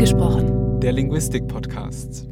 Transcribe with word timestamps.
Angesprochen. 0.00 0.80
Der 0.80 0.92
Linguistik-Podcast. 0.92 2.26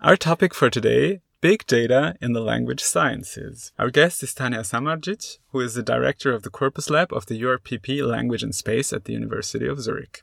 Our 0.00 0.16
topic 0.16 0.54
for 0.54 0.70
today 0.70 1.20
Big 1.42 1.66
Data 1.66 2.14
in 2.22 2.32
the 2.32 2.40
Language 2.40 2.80
Sciences. 2.80 3.72
Our 3.78 3.90
guest 3.90 4.22
is 4.22 4.34
Tanja 4.34 4.60
Samardžić, 4.60 5.36
who 5.52 5.60
is 5.60 5.74
the 5.74 5.82
director 5.82 6.32
of 6.32 6.44
the 6.44 6.48
Corpus 6.48 6.88
Lab 6.88 7.12
of 7.12 7.26
the 7.26 7.38
URPP 7.42 8.06
Language 8.06 8.42
and 8.42 8.54
Space 8.54 8.90
at 8.94 9.04
the 9.04 9.12
University 9.12 9.66
of 9.66 9.82
Zurich. 9.82 10.22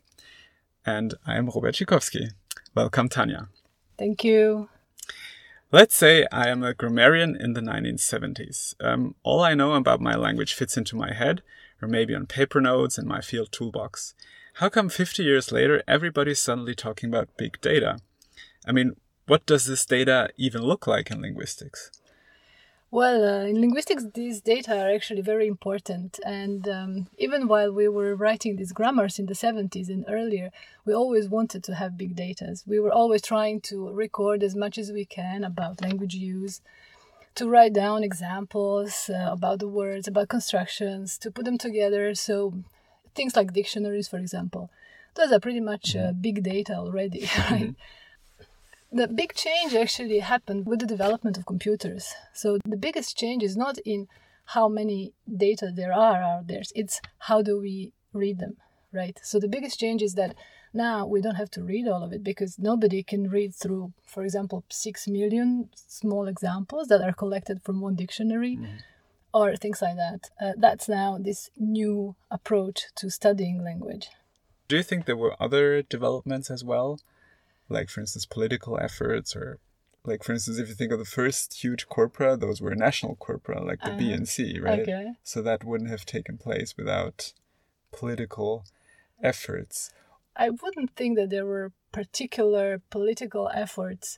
And 0.83 1.13
I 1.27 1.35
am 1.35 1.51
Robert 1.53 1.75
Schikowski. 1.75 2.31
Welcome, 2.73 3.09
Tanja. 3.09 3.49
Thank 3.99 4.23
you. 4.23 4.69
Let's 5.71 5.95
say 5.95 6.25
I 6.31 6.47
am 6.47 6.63
a 6.63 6.73
grammarian 6.73 7.35
in 7.35 7.53
the 7.53 7.61
1970s. 7.61 8.73
Um, 8.83 9.13
all 9.21 9.41
I 9.41 9.53
know 9.53 9.73
about 9.73 10.01
my 10.01 10.15
language 10.15 10.55
fits 10.55 10.77
into 10.77 10.95
my 10.95 11.13
head, 11.13 11.43
or 11.79 11.87
maybe 11.87 12.15
on 12.15 12.25
paper 12.25 12.59
notes 12.59 12.97
in 12.97 13.07
my 13.07 13.21
field 13.21 13.51
toolbox. 13.51 14.15
How 14.57 14.69
come 14.69 14.89
50 14.89 15.23
years 15.23 15.51
later 15.51 15.81
everybody's 15.87 16.37
suddenly 16.37 16.75
talking 16.75 17.09
about 17.09 17.37
big 17.37 17.59
data? 17.59 17.97
I 18.67 18.71
mean, 18.71 18.95
what 19.25 19.47
does 19.47 19.65
this 19.65 19.83
data 19.83 20.29
even 20.37 20.61
look 20.61 20.85
like 20.85 21.09
in 21.09 21.21
linguistics? 21.21 21.89
Well, 22.91 23.23
uh, 23.23 23.47
in 23.47 23.59
linguistics, 23.59 24.05
these 24.13 24.41
data 24.41 24.79
are 24.79 24.93
actually 24.93 25.23
very 25.23 25.47
important. 25.47 26.19
And 26.23 26.67
um, 26.69 27.07
even 27.17 27.47
while 27.47 27.71
we 27.71 27.87
were 27.87 28.15
writing 28.15 28.55
these 28.55 28.71
grammars 28.71 29.17
in 29.17 29.25
the 29.25 29.33
70s 29.33 29.89
and 29.89 30.05
earlier, 30.07 30.51
we 30.85 30.93
always 30.93 31.27
wanted 31.27 31.63
to 31.63 31.73
have 31.73 31.97
big 31.97 32.15
data. 32.15 32.55
We 32.67 32.79
were 32.79 32.91
always 32.91 33.23
trying 33.23 33.61
to 33.61 33.89
record 33.89 34.43
as 34.43 34.55
much 34.55 34.77
as 34.77 34.91
we 34.91 35.05
can 35.05 35.43
about 35.43 35.81
language 35.81 36.13
use, 36.13 36.61
to 37.33 37.49
write 37.49 37.73
down 37.73 38.03
examples 38.03 39.09
uh, 39.09 39.29
about 39.31 39.57
the 39.57 39.67
words, 39.67 40.07
about 40.07 40.29
constructions, 40.29 41.17
to 41.17 41.31
put 41.31 41.45
them 41.45 41.57
together. 41.57 42.13
So 42.13 42.53
things 43.15 43.35
like 43.35 43.53
dictionaries, 43.53 44.07
for 44.07 44.17
example, 44.17 44.69
those 45.15 45.31
are 45.31 45.39
pretty 45.39 45.59
much 45.59 45.95
uh, 45.95 45.99
mm-hmm. 45.99 46.21
big 46.21 46.43
data 46.43 46.73
already, 46.75 47.21
right? 47.49 47.61
Mm-hmm 47.61 47.71
the 48.93 49.07
big 49.07 49.33
change 49.33 49.73
actually 49.73 50.19
happened 50.19 50.67
with 50.67 50.79
the 50.79 50.85
development 50.85 51.37
of 51.37 51.45
computers. 51.47 52.13
So 52.31 52.59
the 52.63 52.77
biggest 52.77 53.17
change 53.17 53.41
is 53.41 53.57
not 53.57 53.79
in 53.79 54.07
how 54.45 54.67
many 54.67 55.13
data 55.35 55.71
there 55.73 55.93
are 55.93 56.21
out 56.21 56.47
there, 56.47 56.61
it's 56.75 57.01
how 57.19 57.41
do 57.41 57.59
we 57.59 57.91
read 58.13 58.39
them, 58.39 58.57
right? 58.91 59.19
So 59.23 59.39
the 59.39 59.47
biggest 59.47 59.79
change 59.79 60.01
is 60.01 60.13
that 60.13 60.35
now 60.73 61.05
we 61.05 61.21
don't 61.21 61.35
have 61.35 61.49
to 61.51 61.63
read 61.63 61.87
all 61.87 62.03
of 62.03 62.13
it 62.13 62.23
because 62.23 62.59
nobody 62.59 63.01
can 63.03 63.29
read 63.29 63.55
through, 63.55 63.93
for 64.05 64.23
example, 64.23 64.63
six 64.69 65.07
million 65.07 65.69
small 65.75 66.27
examples 66.27 66.87
that 66.89 67.01
are 67.01 67.13
collected 67.13 67.63
from 67.63 67.81
one 67.81 67.95
dictionary. 67.95 68.57
Mm. 68.57 68.79
Or 69.33 69.55
things 69.55 69.81
like 69.81 69.95
that. 69.95 70.29
Uh, 70.39 70.51
that's 70.57 70.87
now 70.87 71.17
this 71.19 71.49
new 71.57 72.15
approach 72.29 72.83
to 72.95 73.09
studying 73.09 73.63
language. 73.63 74.09
Do 74.67 74.77
you 74.77 74.83
think 74.83 75.05
there 75.05 75.17
were 75.17 75.35
other 75.39 75.81
developments 75.81 76.51
as 76.51 76.63
well? 76.63 76.99
like 77.69 77.89
for 77.89 78.01
instance 78.01 78.25
political 78.25 78.79
efforts 78.79 79.35
or 79.35 79.59
like 80.05 80.23
for 80.23 80.33
instance 80.33 80.57
if 80.57 80.67
you 80.69 80.75
think 80.75 80.91
of 80.91 80.99
the 80.99 81.05
first 81.05 81.61
huge 81.63 81.87
corpora 81.87 82.37
those 82.37 82.61
were 82.61 82.75
national 82.75 83.15
corpora 83.15 83.63
like 83.63 83.81
the 83.81 83.91
uh, 83.91 83.97
bnc 83.97 84.61
right 84.61 84.81
okay. 84.81 85.13
so 85.23 85.41
that 85.41 85.63
wouldn't 85.63 85.89
have 85.89 86.05
taken 86.05 86.37
place 86.37 86.75
without 86.77 87.33
political 87.91 88.65
efforts 89.21 89.91
i 90.35 90.49
wouldn't 90.49 90.95
think 90.95 91.17
that 91.17 91.29
there 91.29 91.45
were 91.45 91.71
particular 91.91 92.81
political 92.89 93.49
efforts 93.53 94.17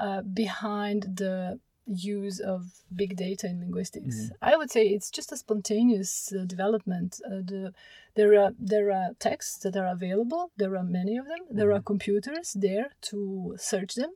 uh, 0.00 0.22
behind 0.22 1.16
the 1.16 1.58
use 1.86 2.40
of 2.40 2.66
big 2.94 3.16
data 3.16 3.46
in 3.46 3.60
linguistics. 3.60 4.16
Mm-hmm. 4.16 4.34
I 4.42 4.56
would 4.56 4.70
say 4.70 4.86
it's 4.86 5.10
just 5.10 5.32
a 5.32 5.36
spontaneous 5.36 6.32
uh, 6.32 6.44
development. 6.44 7.20
Uh, 7.26 7.42
the, 7.44 7.74
there 8.14 8.40
are 8.40 8.52
there 8.58 8.90
are 8.90 9.10
texts 9.18 9.58
that 9.58 9.76
are 9.76 9.88
available. 9.88 10.52
There 10.56 10.76
are 10.76 10.84
many 10.84 11.16
of 11.16 11.26
them. 11.26 11.38
Mm-hmm. 11.44 11.56
There 11.56 11.70
are 11.70 11.78
mm-hmm. 11.78 11.84
computers 11.84 12.52
there 12.54 12.90
to 13.02 13.54
search 13.58 13.94
them, 13.94 14.12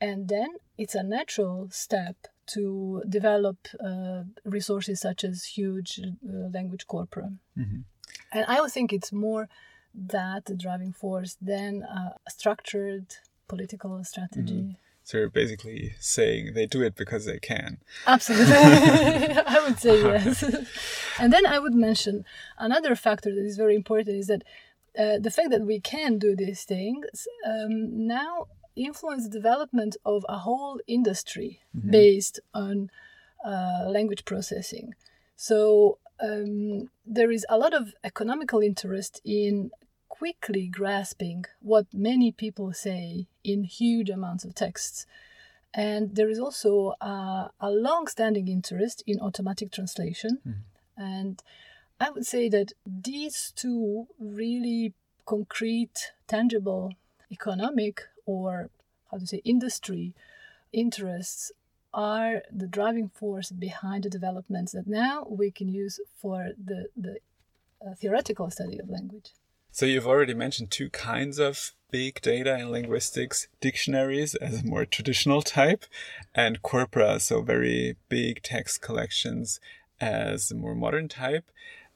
and 0.00 0.28
then 0.28 0.48
it's 0.76 0.94
a 0.94 1.02
natural 1.02 1.68
step 1.70 2.16
to 2.54 3.02
develop 3.08 3.58
uh, 3.84 4.22
resources 4.44 5.00
such 5.00 5.24
as 5.24 5.44
huge 5.44 6.00
uh, 6.00 6.48
language 6.52 6.86
corpora. 6.86 7.32
Mm-hmm. 7.58 7.80
And 8.32 8.44
I 8.48 8.60
would 8.60 8.72
think 8.72 8.92
it's 8.92 9.12
more 9.12 9.48
that 9.94 10.46
the 10.46 10.54
driving 10.54 10.92
force 10.92 11.36
than 11.40 11.82
a 11.82 12.30
structured 12.30 13.16
political 13.48 14.02
strategy. 14.04 14.76
So 15.08 15.16
you're 15.16 15.30
basically 15.30 15.94
saying 15.98 16.52
they 16.52 16.66
do 16.66 16.82
it 16.82 16.94
because 16.94 17.24
they 17.24 17.38
can. 17.38 17.78
Absolutely. 18.06 18.52
I 18.54 19.64
would 19.66 19.78
say 19.78 20.02
yes. 20.02 20.42
and 21.18 21.32
then 21.32 21.46
I 21.46 21.58
would 21.58 21.72
mention 21.72 22.26
another 22.58 22.94
factor 22.94 23.34
that 23.34 23.42
is 23.42 23.56
very 23.56 23.74
important 23.74 24.18
is 24.18 24.26
that 24.26 24.42
uh, 24.98 25.18
the 25.18 25.30
fact 25.30 25.48
that 25.48 25.62
we 25.62 25.80
can 25.80 26.18
do 26.18 26.36
these 26.36 26.64
things 26.64 27.26
um, 27.46 28.06
now 28.06 28.48
influence 28.76 29.24
the 29.24 29.30
development 29.30 29.96
of 30.04 30.26
a 30.28 30.40
whole 30.40 30.78
industry 30.86 31.62
mm-hmm. 31.74 31.90
based 31.90 32.40
on 32.52 32.90
uh, 33.42 33.86
language 33.88 34.26
processing. 34.26 34.92
So 35.36 35.96
um, 36.20 36.90
there 37.06 37.30
is 37.30 37.46
a 37.48 37.56
lot 37.56 37.72
of 37.72 37.94
economical 38.04 38.60
interest 38.60 39.22
in 39.24 39.70
quickly 40.18 40.66
grasping 40.66 41.44
what 41.60 41.86
many 41.92 42.32
people 42.32 42.72
say 42.72 43.26
in 43.44 43.64
huge 43.64 44.10
amounts 44.10 44.44
of 44.44 44.54
texts. 44.54 45.06
And 45.72 46.16
there 46.16 46.28
is 46.28 46.38
also 46.38 46.94
a, 47.00 47.50
a 47.60 47.70
long 47.70 48.06
standing 48.08 48.48
interest 48.48 49.02
in 49.06 49.20
automatic 49.20 49.70
translation. 49.70 50.38
Mm. 50.46 50.54
And 50.96 51.42
I 52.00 52.10
would 52.10 52.26
say 52.26 52.48
that 52.48 52.72
these 52.84 53.52
two 53.54 54.08
really 54.18 54.94
concrete, 55.24 56.12
tangible 56.26 56.94
economic 57.30 58.02
or 58.26 58.70
how 59.10 59.18
to 59.18 59.26
say 59.26 59.40
industry 59.44 60.14
interests 60.72 61.52
are 61.94 62.42
the 62.52 62.66
driving 62.66 63.08
force 63.08 63.50
behind 63.50 64.04
the 64.04 64.10
developments 64.10 64.72
that 64.72 64.86
now 64.86 65.26
we 65.28 65.50
can 65.50 65.68
use 65.68 66.00
for 66.16 66.50
the, 66.62 66.86
the 66.96 67.18
uh, 67.84 67.94
theoretical 67.94 68.50
study 68.50 68.78
of 68.78 68.90
language. 68.90 69.32
So 69.70 69.86
you've 69.86 70.06
already 70.06 70.34
mentioned 70.34 70.70
two 70.70 70.90
kinds 70.90 71.38
of 71.38 71.72
big 71.90 72.20
data 72.20 72.58
in 72.58 72.70
linguistics, 72.70 73.48
dictionaries 73.60 74.34
as 74.34 74.62
a 74.62 74.66
more 74.66 74.84
traditional 74.84 75.42
type, 75.42 75.84
and 76.34 76.62
corpora, 76.62 77.20
so 77.20 77.42
very 77.42 77.96
big 78.08 78.42
text 78.42 78.82
collections 78.82 79.60
as 80.00 80.50
a 80.50 80.54
more 80.54 80.74
modern 80.74 81.08
type. 81.08 81.44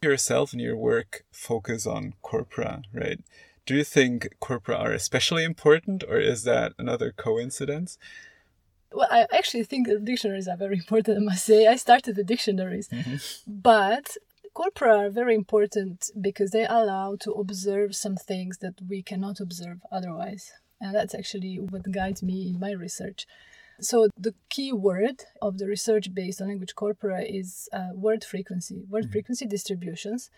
Yourself 0.03 0.53
and 0.53 0.61
your 0.61 0.77
work 0.77 1.25
focus 1.31 1.87
on 1.87 2.15
corpora, 2.23 2.83
right? 2.93 3.21
Do 3.67 3.77
you 3.77 3.85
think 3.85 4.29
corpora 4.41 4.77
are 4.77 4.93
especially 4.93 5.45
important, 5.45 6.03
or 6.09 6.19
is 6.19 6.43
that 6.45 6.73
another 6.79 7.13
coincidence? 7.13 7.99
Well, 8.93 9.09
I 9.11 9.27
actually 9.33 9.65
think 9.65 9.89
dictionaries 10.05 10.49
are 10.49 10.57
very 10.57 10.77
important, 10.83 11.19
I 11.19 11.21
must 11.21 11.45
say. 11.45 11.67
I 11.67 11.77
started 11.77 12.17
with 12.17 12.27
dictionaries. 12.27 12.89
Mm-hmm. 12.89 13.17
But 13.47 14.17
corpora 14.55 15.07
are 15.07 15.11
very 15.11 15.35
important 15.35 16.11
because 16.21 16.51
they 16.51 16.67
allow 16.67 17.17
to 17.21 17.33
observe 17.33 17.95
some 17.95 18.17
things 18.17 18.59
that 18.59 18.75
we 18.89 19.03
cannot 19.03 19.41
observe 19.41 19.79
otherwise. 19.91 20.53
And 20.81 20.95
that's 20.95 21.15
actually 21.15 21.57
what 21.57 21.91
guides 21.91 22.23
me 22.23 22.49
in 22.49 22.61
my 22.61 22.73
research. 22.73 23.27
So 23.81 24.09
the 24.17 24.35
key 24.49 24.73
word 24.73 25.25
of 25.41 25.59
the 25.59 25.67
research 25.67 26.15
based 26.15 26.41
on 26.41 26.49
language 26.49 26.75
corpora 26.75 27.23
is 27.23 27.69
uh, 27.73 27.91
word 27.95 28.25
frequency, 28.25 28.85
word 28.89 29.05
mm-hmm. 29.05 29.13
frequency 29.13 29.47
distributions. 29.47 30.31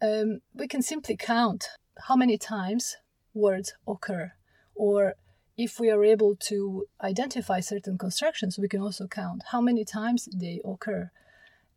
Um, 0.00 0.40
we 0.54 0.68
can 0.68 0.82
simply 0.82 1.16
count 1.16 1.68
how 2.08 2.16
many 2.16 2.38
times 2.38 2.96
words 3.34 3.74
occur, 3.86 4.32
or 4.74 5.14
if 5.56 5.78
we 5.78 5.90
are 5.90 6.04
able 6.04 6.34
to 6.36 6.86
identify 7.02 7.60
certain 7.60 7.98
constructions, 7.98 8.58
we 8.58 8.68
can 8.68 8.80
also 8.80 9.06
count 9.06 9.42
how 9.52 9.60
many 9.60 9.84
times 9.84 10.28
they 10.34 10.60
occur. 10.64 11.10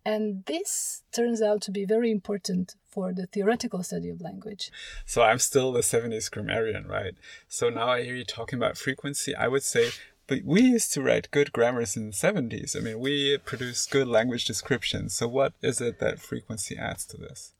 And 0.06 0.46
this 0.46 1.02
turns 1.12 1.42
out 1.42 1.62
to 1.64 1.72
be 1.72 1.84
very 1.84 2.12
important 2.12 2.76
for 2.88 3.12
the 3.12 3.26
theoretical 3.26 3.82
study 3.82 4.10
of 4.10 4.22
language. 4.22 4.72
So 5.06 5.24
I'm 5.24 5.40
still 5.40 5.72
the 5.72 5.80
70s 5.80 6.30
grammarian, 6.30 6.88
right? 6.88 7.16
So 7.48 7.70
now 7.70 7.90
I 7.90 8.04
hear 8.04 8.16
you 8.16 8.24
talking 8.24 8.58
about 8.58 8.78
frequency. 8.78 9.36
I 9.36 9.48
would 9.48 9.64
say, 9.64 9.90
but 10.28 10.44
we 10.44 10.62
used 10.62 10.94
to 10.94 11.02
write 11.02 11.32
good 11.32 11.52
grammars 11.52 11.98
in 11.98 12.08
the 12.08 12.16
70s. 12.16 12.78
I 12.78 12.82
mean, 12.82 13.00
we 13.00 13.38
produced 13.40 13.90
good 13.90 14.08
language 14.08 14.46
descriptions. 14.46 15.16
So 15.16 15.28
what 15.28 15.54
is 15.62 15.82
it 15.82 16.00
that 16.00 16.20
frequency 16.20 16.78
adds 16.78 17.06
to 17.08 17.18
this? 17.18 17.54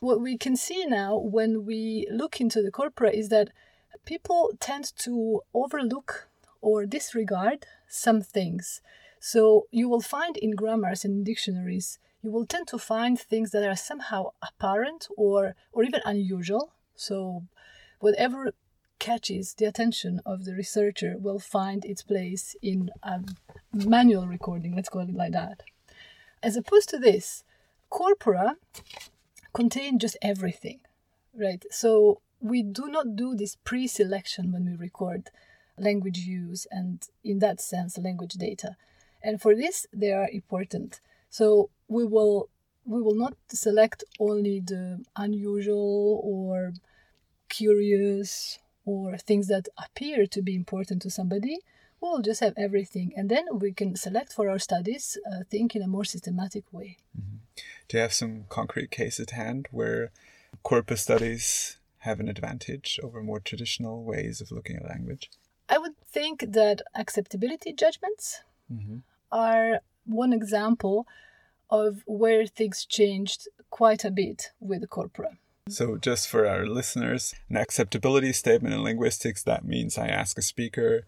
What 0.00 0.20
we 0.20 0.38
can 0.38 0.56
see 0.56 0.86
now 0.86 1.18
when 1.18 1.66
we 1.66 2.06
look 2.10 2.40
into 2.40 2.62
the 2.62 2.70
corpora 2.70 3.10
is 3.10 3.28
that 3.28 3.50
people 4.06 4.52
tend 4.58 4.96
to 4.98 5.42
overlook 5.52 6.28
or 6.60 6.86
disregard 6.86 7.66
some 7.88 8.22
things. 8.22 8.80
So 9.20 9.66
you 9.70 9.88
will 9.88 10.00
find 10.00 10.36
in 10.36 10.52
grammars 10.52 11.04
and 11.04 11.24
dictionaries, 11.24 11.98
you 12.22 12.30
will 12.30 12.46
tend 12.46 12.68
to 12.68 12.78
find 12.78 13.18
things 13.18 13.50
that 13.50 13.68
are 13.68 13.76
somehow 13.76 14.30
apparent 14.42 15.08
or 15.16 15.54
or 15.72 15.84
even 15.84 16.00
unusual. 16.04 16.72
So 16.94 17.44
whatever 18.00 18.52
catches 18.98 19.54
the 19.54 19.64
attention 19.64 20.20
of 20.26 20.44
the 20.44 20.54
researcher 20.54 21.16
will 21.18 21.38
find 21.38 21.84
its 21.84 22.02
place 22.02 22.56
in 22.62 22.90
a 23.02 23.20
manual 23.72 24.26
recording, 24.26 24.74
let's 24.74 24.88
call 24.88 25.02
it 25.02 25.14
like 25.14 25.32
that. 25.32 25.62
As 26.42 26.56
opposed 26.56 26.88
to 26.90 26.98
this, 26.98 27.44
corpora 27.90 28.56
contain 29.52 29.98
just 29.98 30.16
everything. 30.22 30.80
Right. 31.34 31.64
So 31.70 32.20
we 32.40 32.62
do 32.62 32.88
not 32.88 33.16
do 33.16 33.34
this 33.34 33.56
pre 33.64 33.86
selection 33.86 34.52
when 34.52 34.64
we 34.64 34.76
record 34.76 35.30
language 35.76 36.18
use 36.18 36.66
and, 36.70 37.06
in 37.22 37.38
that 37.38 37.60
sense, 37.60 37.98
language 37.98 38.34
data. 38.34 38.76
And 39.22 39.40
for 39.40 39.54
this, 39.54 39.86
they 39.92 40.12
are 40.12 40.28
important. 40.30 41.00
So 41.30 41.70
we 41.88 42.04
will 42.04 42.48
we 42.84 43.02
will 43.02 43.14
not 43.14 43.36
select 43.48 44.02
only 44.18 44.60
the 44.60 45.04
unusual 45.14 46.20
or 46.24 46.72
curious 47.50 48.58
or 48.86 49.18
things 49.18 49.46
that 49.48 49.68
appear 49.76 50.26
to 50.26 50.40
be 50.40 50.54
important 50.54 51.02
to 51.02 51.10
somebody. 51.10 51.58
We'll 52.00 52.22
just 52.22 52.40
have 52.40 52.54
everything, 52.56 53.12
and 53.16 53.28
then 53.28 53.44
we 53.52 53.72
can 53.72 53.96
select 53.96 54.32
for 54.32 54.48
our 54.48 54.60
studies, 54.60 55.18
uh, 55.26 55.42
think 55.50 55.74
in 55.74 55.82
a 55.82 55.88
more 55.88 56.04
systematic 56.04 56.64
way. 56.72 56.96
Mm-hmm. 57.18 57.38
Do 57.88 57.96
you 57.96 58.02
have 58.02 58.12
some 58.12 58.44
concrete 58.48 58.90
case 58.90 59.18
at 59.18 59.30
hand 59.30 59.66
where 59.72 60.12
corpus 60.62 61.02
studies 61.02 61.76
have 61.98 62.20
an 62.20 62.28
advantage 62.28 63.00
over 63.02 63.22
more 63.22 63.40
traditional 63.40 64.04
ways 64.04 64.40
of 64.40 64.52
looking 64.52 64.76
at 64.76 64.88
language? 64.88 65.28
I 65.68 65.78
would 65.78 65.98
think 66.06 66.52
that 66.52 66.82
acceptability 66.94 67.72
judgments 67.72 68.42
mm-hmm. 68.72 68.98
are 69.32 69.80
one 70.04 70.32
example 70.32 71.06
of 71.70 72.02
where 72.06 72.46
things 72.46 72.84
changed 72.84 73.48
quite 73.70 74.04
a 74.04 74.10
bit 74.10 74.52
with 74.60 74.88
corpora. 74.88 75.36
So, 75.68 75.98
just 75.98 76.28
for 76.28 76.46
our 76.46 76.66
listeners, 76.66 77.34
an 77.50 77.58
acceptability 77.58 78.32
statement 78.32 78.74
in 78.74 78.82
linguistics 78.82 79.42
that 79.42 79.66
means 79.66 79.98
I 79.98 80.08
ask 80.08 80.38
a 80.38 80.42
speaker, 80.42 81.04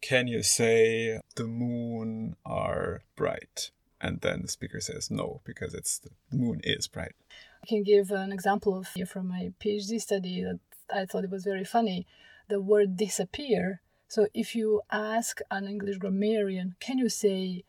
can 0.00 0.28
you 0.28 0.44
say 0.44 1.20
the 1.34 1.44
moon 1.44 2.36
are 2.46 3.02
bright? 3.16 3.70
And 4.00 4.20
then 4.20 4.42
the 4.42 4.48
speaker 4.48 4.80
says 4.80 5.10
no, 5.10 5.40
because 5.44 5.74
it's 5.74 5.98
the 5.98 6.10
moon 6.30 6.60
is 6.62 6.86
bright. 6.86 7.16
I 7.64 7.66
can 7.66 7.82
give 7.82 8.12
an 8.12 8.30
example 8.30 8.76
of 8.76 8.86
from 9.08 9.26
my 9.26 9.52
PhD 9.60 10.00
study 10.00 10.44
that 10.44 10.60
I 10.94 11.04
thought 11.04 11.24
it 11.24 11.30
was 11.30 11.42
very 11.44 11.64
funny. 11.64 12.06
The 12.48 12.60
word 12.60 12.96
disappear. 12.96 13.80
So 14.08 14.26
if 14.32 14.56
you 14.56 14.80
ask 14.90 15.40
an 15.50 15.68
English 15.68 15.98
grammarian, 15.98 16.76
can 16.80 16.96
you 16.96 17.10
say 17.10 17.64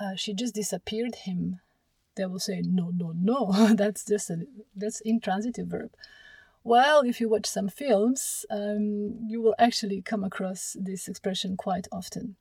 uh, 0.00 0.16
she 0.16 0.34
just 0.34 0.54
disappeared 0.54 1.14
him? 1.14 1.60
They 2.16 2.26
will 2.26 2.40
say 2.40 2.60
no, 2.62 2.90
no, 2.92 3.12
no. 3.14 3.74
that's 3.74 4.04
just 4.04 4.28
a 4.30 4.46
that's 4.74 5.00
intransitive 5.02 5.68
verb. 5.68 5.92
Well, 6.64 7.02
if 7.02 7.20
you 7.20 7.28
watch 7.28 7.46
some 7.46 7.68
films, 7.68 8.44
um, 8.50 9.14
you 9.28 9.40
will 9.40 9.54
actually 9.60 10.02
come 10.02 10.24
across 10.24 10.76
this 10.78 11.06
expression 11.06 11.56
quite 11.56 11.86
often. 11.92 12.34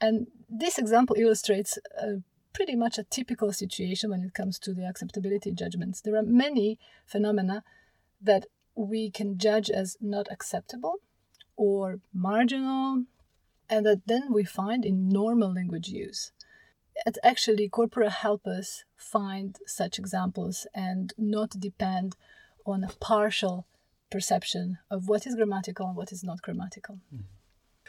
And 0.00 0.26
this 0.50 0.76
example 0.78 1.14
illustrates 1.16 1.78
uh, 2.02 2.16
pretty 2.52 2.74
much 2.74 2.98
a 2.98 3.04
typical 3.04 3.52
situation 3.52 4.10
when 4.10 4.24
it 4.24 4.34
comes 4.34 4.58
to 4.58 4.74
the 4.74 4.84
acceptability 4.84 5.52
judgments. 5.52 6.00
There 6.00 6.16
are 6.16 6.24
many 6.24 6.80
phenomena 7.06 7.62
that 8.20 8.46
we 8.74 9.12
can 9.12 9.38
judge 9.38 9.70
as 9.70 9.96
not 10.00 10.26
acceptable 10.32 10.96
or 11.62 12.00
marginal, 12.12 13.04
and 13.70 13.86
that 13.86 14.02
then 14.06 14.32
we 14.32 14.42
find 14.42 14.84
in 14.84 15.08
normal 15.08 15.54
language 15.54 15.88
use. 15.88 16.32
It 17.06 17.18
actually, 17.22 17.68
corpora 17.68 18.10
help 18.10 18.46
us 18.46 18.84
find 18.96 19.56
such 19.66 19.98
examples 19.98 20.66
and 20.74 21.14
not 21.16 21.50
depend 21.68 22.16
on 22.66 22.82
a 22.82 22.92
partial 23.00 23.66
perception 24.10 24.78
of 24.90 25.08
what 25.08 25.26
is 25.26 25.36
grammatical 25.36 25.86
and 25.86 25.96
what 25.96 26.10
is 26.10 26.24
not 26.24 26.42
grammatical. 26.42 26.98
Mm. 27.14 27.24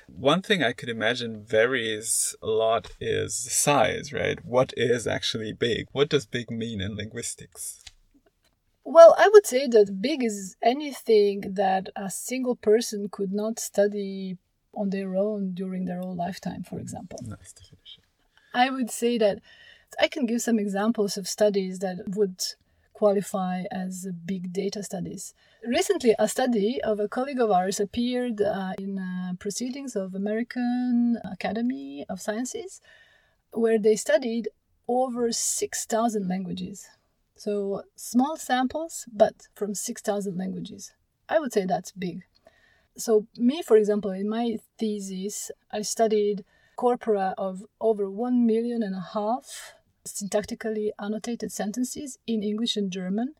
One 0.07 0.41
thing 0.41 0.61
I 0.61 0.73
could 0.73 0.89
imagine 0.89 1.43
varies 1.43 2.35
a 2.41 2.47
lot 2.47 2.91
is 2.99 3.35
size, 3.35 4.13
right? 4.13 4.39
What 4.45 4.73
is 4.77 5.07
actually 5.07 5.53
big? 5.53 5.87
What 5.93 6.09
does 6.09 6.25
big 6.25 6.51
mean 6.51 6.79
in 6.79 6.95
linguistics? 6.95 7.82
Well, 8.85 9.15
I 9.17 9.29
would 9.29 9.45
say 9.45 9.67
that 9.67 10.01
big 10.01 10.23
is 10.23 10.55
anything 10.61 11.53
that 11.55 11.89
a 11.95 12.09
single 12.09 12.55
person 12.55 13.09
could 13.09 13.31
not 13.31 13.59
study 13.59 14.37
on 14.75 14.89
their 14.89 15.15
own 15.15 15.53
during 15.53 15.85
their 15.85 15.99
whole 15.99 16.15
lifetime, 16.15 16.63
for 16.63 16.79
example. 16.79 17.19
Nice 17.23 17.53
definition. 17.53 18.03
I 18.53 18.69
would 18.69 18.91
say 18.91 19.17
that 19.17 19.39
I 19.99 20.07
can 20.07 20.25
give 20.25 20.41
some 20.41 20.59
examples 20.59 21.17
of 21.17 21.27
studies 21.27 21.79
that 21.79 21.97
would 22.07 22.41
qualify 22.93 23.63
as 23.71 24.07
big 24.25 24.53
data 24.53 24.83
studies. 24.83 25.33
Recently, 25.65 26.15
a 26.19 26.27
study 26.27 26.81
of 26.81 26.99
a 26.99 27.07
colleague 27.07 27.39
of 27.39 27.51
ours 27.51 27.79
appeared 27.79 28.41
uh, 28.41 28.73
in 28.77 28.99
uh, 28.99 29.33
Proceedings 29.39 29.95
of 29.95 30.13
American 30.13 31.19
Academy 31.23 32.05
of 32.09 32.21
Sciences, 32.21 32.81
where 33.51 33.79
they 33.79 33.95
studied 33.95 34.49
over 34.87 35.31
6,000 35.31 36.27
languages. 36.27 36.87
So 37.43 37.83
small 37.97 38.37
samples, 38.37 39.05
but 39.11 39.49
from 39.53 39.75
6,000 39.75 40.37
languages. 40.37 40.93
I 41.27 41.39
would 41.39 41.51
say 41.51 41.65
that's 41.65 41.91
big. 41.91 42.23
So, 42.95 43.27
me, 43.37 43.61
for 43.61 43.75
example, 43.75 44.11
in 44.11 44.29
my 44.29 44.59
thesis, 44.79 45.51
I 45.69 45.81
studied 45.81 46.45
corpora 46.77 47.33
of 47.37 47.65
over 47.81 48.09
one 48.09 48.45
million 48.45 48.81
and 48.81 48.95
a 48.95 49.07
half 49.13 49.73
syntactically 50.05 50.91
annotated 50.97 51.51
sentences 51.51 52.17
in 52.25 52.43
English 52.43 52.77
and 52.77 52.89
German, 52.89 53.33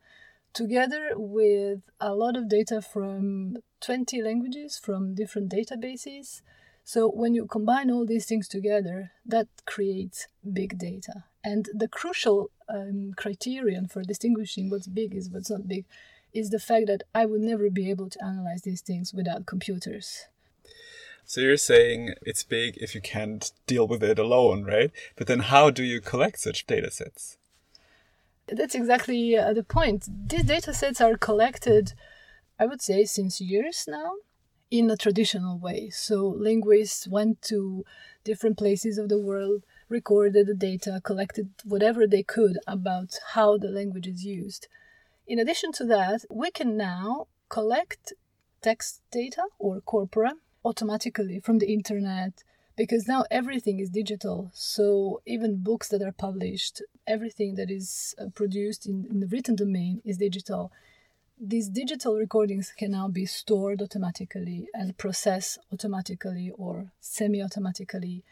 together 0.51 1.11
with 1.15 1.89
a 2.01 2.13
lot 2.13 2.35
of 2.35 2.50
data 2.50 2.81
from 2.81 3.55
20 3.79 4.21
languages 4.21 4.77
from 4.77 5.15
different 5.15 5.50
databases. 5.50 6.41
So 6.83 7.07
when 7.07 7.35
you 7.35 7.45
combine 7.45 7.89
all 7.89 8.05
these 8.05 8.25
things 8.25 8.50
together, 8.50 9.13
that 9.25 9.47
creates 9.65 10.27
big 10.44 10.77
data. 10.77 11.23
And 11.44 11.69
the 11.74 11.88
crucial 11.88 12.50
um, 12.69 13.13
criterion 13.18 13.88
for 13.88 14.01
distinguishing 14.04 14.69
what's 14.69 14.88
big 14.88 15.13
is 15.13 15.30
what's 15.30 15.50
not 15.50 15.68
big 15.68 15.86
is 16.34 16.50
the 16.50 16.60
fact 16.60 16.88
that 16.88 17.04
I 17.13 17.25
would 17.25 17.42
never 17.42 17.69
be 17.69 17.90
able 17.90 18.10
to 18.10 18.24
analyze 18.24 18.63
these 18.63 18.81
things 18.81 19.13
without 19.13 19.45
computers. 19.45 20.25
So 21.25 21.42
you're 21.42 21.57
saying 21.57 22.16
it's 22.22 22.44
big 22.44 22.78
if 22.78 22.95
you 22.95 23.01
can't 23.01 23.51
deal 23.68 23.88
with 23.88 24.04
it 24.04 24.19
alone, 24.19 24.63
right? 24.63 24.92
But 25.16 25.28
then 25.28 25.40
how 25.40 25.69
do 25.69 25.84
you 25.84 26.01
collect 26.01 26.40
such 26.40 26.68
data 26.68 26.92
sets? 26.92 27.38
That's 28.48 28.75
exactly 28.75 29.38
uh, 29.38 29.54
the 29.54 29.63
point. 29.63 30.07
These 30.30 30.44
data 30.44 30.74
sets 30.74 31.00
are 31.00 31.18
collected, 31.18 31.94
I 32.60 32.66
would 32.66 32.81
say, 32.81 33.06
since 33.06 33.39
years 33.39 33.86
now 33.88 34.13
in 34.69 34.89
a 34.89 34.98
traditional 34.98 35.57
way. 35.57 35.89
So 35.89 36.28
linguists 36.28 37.07
went 37.07 37.42
to 37.44 37.86
different 38.24 38.57
places 38.57 38.98
of 38.98 39.07
the 39.07 39.19
world, 39.19 39.63
recorded 39.94 40.48
the 40.48 40.54
data, 40.54 41.00
collected 41.04 41.50
whatever 41.63 42.06
they 42.06 42.24
could 42.24 42.57
about 42.68 43.12
how 43.34 43.57
the 43.57 43.69
language 43.69 44.07
is 44.07 44.25
used. 44.25 44.68
In 45.25 45.40
addition 45.40 45.72
to 45.74 45.86
that, 45.86 46.25
we 46.30 46.51
can 46.51 46.75
now 46.75 47.28
collect 47.48 48.13
text 48.62 49.01
data 49.12 49.44
or 49.60 49.79
corpora 49.82 50.34
automatically 50.65 51.39
from 51.39 51.60
the 51.60 51.72
internet 51.72 52.44
because 52.75 53.08
now 53.08 53.24
everything 53.29 53.79
is 53.79 53.89
digital. 53.89 54.50
So 54.53 55.22
even 55.25 55.63
books 55.63 55.88
that 55.89 56.01
are 56.01 56.12
published, 56.12 56.82
everything 57.06 57.56
that 57.56 57.70
is 57.70 58.15
uh, 58.20 58.29
produced 58.34 58.88
in, 58.88 59.06
in 59.10 59.20
the 59.20 59.27
written 59.27 59.56
domain 59.56 60.01
is 60.03 60.17
digital. 60.17 60.72
These 61.39 61.70
digital 61.70 62.15
recordings 62.15 62.74
can 62.75 62.91
now 62.91 63.08
be 63.08 63.25
stored 63.25 63.82
automatically 63.82 64.67
and 64.74 64.98
processed 64.98 65.60
automatically 65.72 66.51
or 66.58 66.91
semi 67.00 67.44
automatically. 67.44 68.24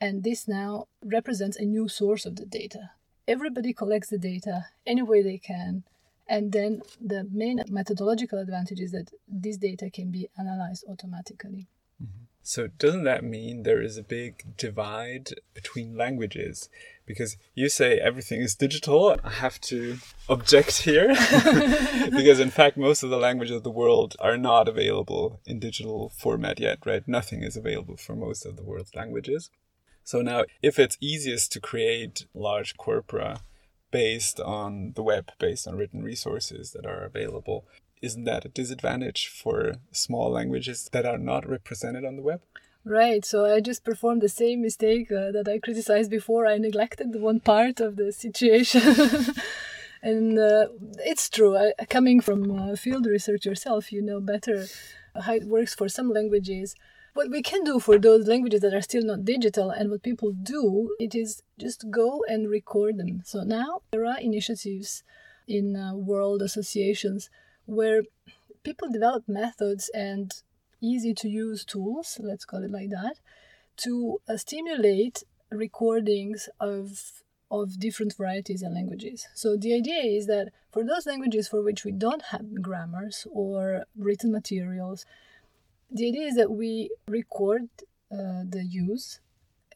And 0.00 0.24
this 0.24 0.48
now 0.48 0.88
represents 1.04 1.56
a 1.56 1.64
new 1.64 1.88
source 1.88 2.24
of 2.24 2.36
the 2.36 2.46
data. 2.46 2.90
Everybody 3.28 3.72
collects 3.72 4.08
the 4.08 4.18
data 4.18 4.66
any 4.86 5.02
way 5.02 5.22
they 5.22 5.38
can 5.38 5.84
and 6.30 6.52
then 6.52 6.82
the 7.00 7.26
main 7.32 7.60
methodological 7.68 8.38
advantage 8.38 8.78
is 8.78 8.92
that 8.92 9.10
this 9.26 9.56
data 9.56 9.90
can 9.90 10.12
be 10.12 10.30
analyzed 10.38 10.84
automatically. 10.88 11.66
Mm-hmm. 12.00 12.24
So, 12.44 12.68
doesn't 12.68 13.02
that 13.02 13.24
mean 13.24 13.64
there 13.64 13.82
is 13.82 13.98
a 13.98 14.04
big 14.04 14.56
divide 14.56 15.30
between 15.54 15.96
languages? 15.96 16.68
Because 17.04 17.36
you 17.54 17.68
say 17.68 17.98
everything 17.98 18.40
is 18.40 18.54
digital. 18.54 19.16
I 19.24 19.30
have 19.30 19.60
to 19.62 19.98
object 20.28 20.82
here. 20.82 21.08
because, 22.10 22.38
in 22.38 22.50
fact, 22.50 22.76
most 22.76 23.02
of 23.02 23.10
the 23.10 23.18
languages 23.18 23.56
of 23.56 23.64
the 23.64 23.70
world 23.70 24.14
are 24.20 24.38
not 24.38 24.68
available 24.68 25.40
in 25.44 25.58
digital 25.58 26.12
format 26.16 26.60
yet, 26.60 26.78
right? 26.86 27.06
Nothing 27.08 27.42
is 27.42 27.56
available 27.56 27.96
for 27.96 28.14
most 28.14 28.46
of 28.46 28.56
the 28.56 28.62
world's 28.62 28.94
languages. 28.94 29.50
So, 30.10 30.22
now, 30.22 30.42
if 30.60 30.76
it's 30.80 30.98
easiest 31.00 31.52
to 31.52 31.60
create 31.60 32.26
large 32.34 32.76
corpora 32.76 33.42
based 33.92 34.40
on 34.40 34.94
the 34.96 35.04
web, 35.04 35.30
based 35.38 35.68
on 35.68 35.76
written 35.76 36.02
resources 36.02 36.72
that 36.72 36.84
are 36.84 37.04
available. 37.04 37.64
Isn't 38.02 38.24
that 38.24 38.44
a 38.44 38.48
disadvantage 38.48 39.28
for 39.28 39.76
small 39.92 40.28
languages 40.32 40.88
that 40.90 41.06
are 41.06 41.16
not 41.16 41.48
represented 41.48 42.04
on 42.04 42.16
the 42.16 42.22
web? 42.22 42.40
Right, 42.84 43.24
so 43.24 43.44
I 43.44 43.60
just 43.60 43.84
performed 43.84 44.20
the 44.22 44.28
same 44.28 44.62
mistake 44.62 45.12
uh, 45.12 45.30
that 45.30 45.46
I 45.46 45.60
criticized 45.60 46.10
before. 46.10 46.44
I 46.44 46.58
neglected 46.58 47.14
one 47.14 47.38
part 47.38 47.78
of 47.78 47.94
the 47.94 48.10
situation. 48.10 48.82
and 50.02 50.36
uh, 50.40 50.66
it's 51.06 51.30
true, 51.30 51.56
I, 51.56 51.72
coming 51.88 52.20
from 52.20 52.50
uh, 52.50 52.74
field 52.74 53.06
research 53.06 53.46
yourself, 53.46 53.92
you 53.92 54.02
know 54.02 54.20
better 54.20 54.66
how 55.14 55.34
it 55.34 55.44
works 55.44 55.72
for 55.72 55.88
some 55.88 56.10
languages 56.10 56.74
what 57.14 57.30
we 57.30 57.42
can 57.42 57.64
do 57.64 57.78
for 57.80 57.98
those 57.98 58.26
languages 58.26 58.60
that 58.60 58.74
are 58.74 58.82
still 58.82 59.04
not 59.04 59.24
digital 59.24 59.70
and 59.70 59.90
what 59.90 60.02
people 60.02 60.32
do 60.32 60.94
it 60.98 61.14
is 61.14 61.42
just 61.58 61.90
go 61.90 62.22
and 62.28 62.48
record 62.48 62.98
them 62.98 63.22
so 63.24 63.42
now 63.42 63.82
there 63.92 64.06
are 64.06 64.20
initiatives 64.20 65.02
in 65.48 65.76
uh, 65.76 65.94
world 65.94 66.42
associations 66.42 67.28
where 67.66 68.02
people 68.62 68.90
develop 68.90 69.24
methods 69.28 69.90
and 69.94 70.42
easy 70.80 71.14
to 71.14 71.28
use 71.28 71.64
tools, 71.64 72.18
let's 72.22 72.44
call 72.44 72.62
it 72.62 72.70
like 72.70 72.90
that, 72.90 73.20
to 73.76 74.20
uh, 74.28 74.36
stimulate 74.36 75.24
recordings 75.50 76.48
of 76.58 77.22
of 77.52 77.80
different 77.80 78.16
varieties 78.16 78.62
and 78.62 78.72
languages. 78.74 79.26
So 79.34 79.56
the 79.56 79.74
idea 79.74 80.02
is 80.02 80.28
that 80.28 80.50
for 80.70 80.84
those 80.84 81.04
languages 81.04 81.48
for 81.48 81.62
which 81.62 81.84
we 81.84 81.90
don't 81.90 82.22
have 82.30 82.62
grammars 82.62 83.26
or 83.32 83.86
written 83.96 84.30
materials, 84.30 85.04
the 85.90 86.08
idea 86.08 86.26
is 86.26 86.36
that 86.36 86.50
we 86.50 86.90
record 87.08 87.68
uh, 88.12 88.42
the 88.48 88.64
use 88.64 89.20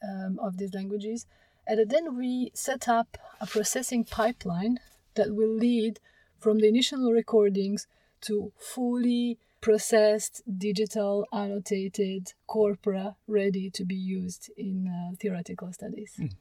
um, 0.02 0.38
of 0.42 0.58
these 0.58 0.74
languages 0.74 1.26
and 1.66 1.88
then 1.88 2.16
we 2.16 2.50
set 2.54 2.88
up 2.88 3.16
a 3.40 3.46
processing 3.46 4.04
pipeline 4.04 4.78
that 5.14 5.34
will 5.34 5.54
lead 5.54 6.00
from 6.38 6.58
the 6.58 6.68
initial 6.68 7.10
recordings 7.10 7.86
to 8.20 8.52
fully 8.58 9.38
processed, 9.60 10.42
digital, 10.58 11.26
annotated 11.32 12.34
corpora 12.46 13.16
ready 13.26 13.70
to 13.70 13.84
be 13.84 13.94
used 13.94 14.50
in 14.58 14.86
uh, 14.86 15.16
theoretical 15.18 15.72
studies. 15.72 16.12
Mm. 16.18 16.32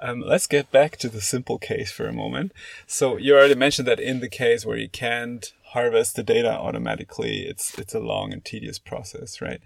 Um, 0.00 0.20
let's 0.20 0.46
get 0.46 0.70
back 0.70 0.96
to 0.98 1.08
the 1.08 1.20
simple 1.20 1.58
case 1.58 1.90
for 1.90 2.06
a 2.06 2.12
moment. 2.12 2.52
So 2.86 3.16
you 3.16 3.36
already 3.36 3.56
mentioned 3.56 3.88
that 3.88 3.98
in 3.98 4.20
the 4.20 4.28
case 4.28 4.64
where 4.64 4.76
you 4.76 4.88
can't 4.88 5.52
harvest 5.72 6.16
the 6.16 6.22
data 6.22 6.50
automatically, 6.50 7.42
it's 7.42 7.78
it's 7.78 7.94
a 7.94 8.00
long 8.00 8.32
and 8.32 8.44
tedious 8.44 8.78
process, 8.78 9.40
right? 9.40 9.60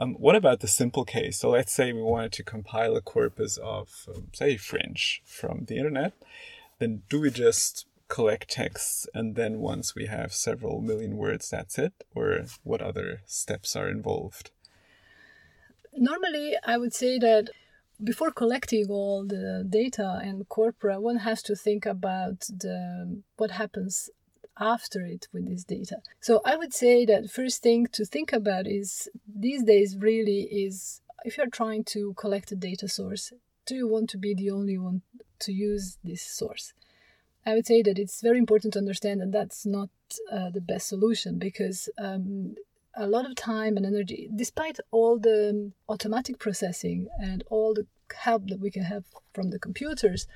Um, 0.00 0.14
what 0.14 0.36
about 0.36 0.60
the 0.60 0.68
simple 0.68 1.04
case? 1.04 1.38
So 1.38 1.50
let's 1.50 1.72
say 1.72 1.92
we 1.92 2.02
wanted 2.02 2.32
to 2.32 2.44
compile 2.44 2.96
a 2.96 3.00
corpus 3.00 3.56
of, 3.56 4.08
um, 4.08 4.28
say, 4.32 4.56
French 4.56 5.22
from 5.24 5.64
the 5.66 5.76
internet. 5.76 6.12
Then 6.78 7.02
do 7.08 7.20
we 7.20 7.30
just 7.30 7.86
collect 8.08 8.50
texts 8.50 9.06
and 9.12 9.34
then 9.34 9.58
once 9.58 9.94
we 9.94 10.06
have 10.06 10.32
several 10.32 10.80
million 10.80 11.16
words, 11.16 11.50
that's 11.50 11.78
it? 11.78 11.92
Or 12.14 12.44
what 12.62 12.80
other 12.80 13.22
steps 13.26 13.76
are 13.76 13.88
involved? 13.88 14.50
Normally, 15.92 16.54
I 16.64 16.78
would 16.78 16.94
say 16.94 17.18
that 17.18 17.50
before 18.02 18.30
collecting 18.30 18.86
all 18.88 19.26
the 19.26 19.66
data 19.68 20.20
and 20.22 20.48
corpora, 20.48 21.00
one 21.00 21.16
has 21.16 21.42
to 21.42 21.56
think 21.56 21.84
about 21.84 22.40
the 22.42 23.22
what 23.36 23.50
happens 23.50 24.08
after 24.60 25.04
it 25.04 25.28
with 25.32 25.48
this 25.48 25.64
data. 25.64 25.98
So 26.20 26.40
I 26.44 26.56
would 26.56 26.72
say 26.72 27.04
that 27.06 27.30
first 27.30 27.62
thing 27.62 27.86
to 27.92 28.04
think 28.04 28.32
about 28.32 28.66
is 28.66 29.08
these 29.26 29.62
days 29.62 29.96
really 29.96 30.42
is 30.42 31.00
if 31.24 31.36
you're 31.36 31.46
trying 31.46 31.84
to 31.84 32.14
collect 32.14 32.52
a 32.52 32.56
data 32.56 32.88
source, 32.88 33.32
do 33.66 33.74
you 33.74 33.88
want 33.88 34.10
to 34.10 34.18
be 34.18 34.34
the 34.34 34.50
only 34.50 34.78
one 34.78 35.02
to 35.40 35.52
use 35.52 35.98
this 36.02 36.22
source? 36.22 36.72
I 37.44 37.54
would 37.54 37.66
say 37.66 37.82
that 37.82 37.98
it's 37.98 38.20
very 38.20 38.38
important 38.38 38.74
to 38.74 38.78
understand 38.78 39.20
that 39.20 39.32
that's 39.32 39.64
not 39.64 39.90
uh, 40.30 40.50
the 40.50 40.60
best 40.60 40.88
solution 40.88 41.38
because 41.38 41.88
um, 41.98 42.56
a 42.94 43.06
lot 43.06 43.26
of 43.26 43.34
time 43.36 43.76
and 43.76 43.86
energy, 43.86 44.28
despite 44.34 44.78
all 44.90 45.18
the 45.18 45.72
automatic 45.88 46.38
processing 46.38 47.08
and 47.20 47.44
all 47.48 47.74
the 47.74 47.86
help 48.14 48.48
that 48.48 48.60
we 48.60 48.70
can 48.70 48.82
have 48.82 49.04
from 49.32 49.50
the 49.50 49.58
computers, 49.58 50.26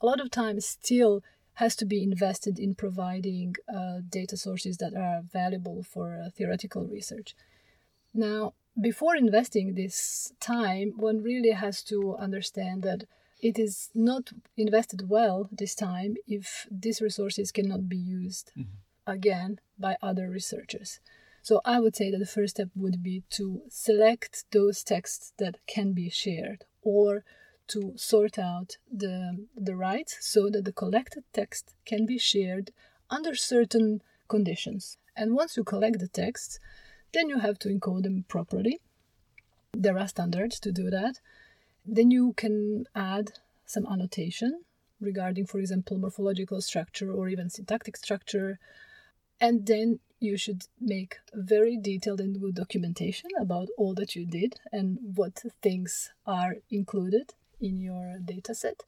a 0.00 0.06
lot 0.06 0.20
of 0.20 0.30
time 0.30 0.60
still 0.60 1.22
has 1.60 1.76
to 1.76 1.84
be 1.84 2.02
invested 2.02 2.58
in 2.58 2.74
providing 2.74 3.54
uh, 3.68 3.98
data 4.08 4.34
sources 4.34 4.78
that 4.78 4.94
are 4.94 5.20
valuable 5.40 5.82
for 5.82 6.06
uh, 6.18 6.30
theoretical 6.36 6.86
research. 6.86 7.36
Now, 8.14 8.54
before 8.80 9.14
investing 9.14 9.74
this 9.74 10.32
time, 10.40 10.94
one 10.96 11.22
really 11.22 11.50
has 11.50 11.82
to 11.84 12.16
understand 12.16 12.82
that 12.84 13.04
it 13.42 13.58
is 13.58 13.90
not 13.94 14.24
invested 14.56 15.10
well 15.10 15.50
this 15.52 15.74
time 15.74 16.16
if 16.26 16.66
these 16.70 17.02
resources 17.02 17.52
cannot 17.52 17.90
be 17.90 18.02
used 18.22 18.52
mm-hmm. 18.52 18.78
again 19.16 19.60
by 19.78 19.96
other 20.00 20.30
researchers. 20.30 21.00
So 21.42 21.60
I 21.64 21.78
would 21.78 21.94
say 21.94 22.10
that 22.10 22.22
the 22.24 22.34
first 22.36 22.56
step 22.56 22.70
would 22.74 23.02
be 23.02 23.22
to 23.38 23.62
select 23.68 24.44
those 24.50 24.82
texts 24.82 25.32
that 25.38 25.58
can 25.66 25.92
be 25.92 26.08
shared 26.08 26.64
or 26.82 27.22
to 27.70 27.92
sort 27.96 28.38
out 28.38 28.76
the, 28.92 29.46
the 29.56 29.76
rights 29.76 30.18
so 30.20 30.50
that 30.50 30.64
the 30.64 30.72
collected 30.72 31.24
text 31.32 31.74
can 31.84 32.06
be 32.06 32.18
shared 32.18 32.72
under 33.08 33.34
certain 33.34 34.02
conditions. 34.28 34.96
And 35.16 35.34
once 35.34 35.56
you 35.56 35.64
collect 35.64 35.98
the 35.98 36.08
texts, 36.08 36.58
then 37.12 37.28
you 37.28 37.38
have 37.38 37.58
to 37.60 37.68
encode 37.68 38.04
them 38.04 38.24
properly. 38.28 38.80
There 39.72 39.98
are 39.98 40.08
standards 40.08 40.58
to 40.60 40.72
do 40.72 40.90
that. 40.90 41.20
Then 41.86 42.10
you 42.10 42.34
can 42.36 42.86
add 42.94 43.32
some 43.66 43.86
annotation 43.86 44.62
regarding, 45.00 45.46
for 45.46 45.58
example, 45.58 45.98
morphological 45.98 46.60
structure 46.60 47.12
or 47.12 47.28
even 47.28 47.50
syntactic 47.50 47.96
structure. 47.96 48.58
And 49.40 49.66
then 49.66 50.00
you 50.18 50.36
should 50.36 50.64
make 50.80 51.18
very 51.32 51.76
detailed 51.76 52.20
and 52.20 52.40
good 52.40 52.54
documentation 52.54 53.30
about 53.40 53.68
all 53.78 53.94
that 53.94 54.14
you 54.14 54.26
did 54.26 54.60
and 54.70 54.98
what 55.14 55.42
things 55.62 56.10
are 56.26 56.56
included 56.70 57.32
in 57.60 57.80
your 57.80 58.18
data 58.24 58.54
set 58.54 58.84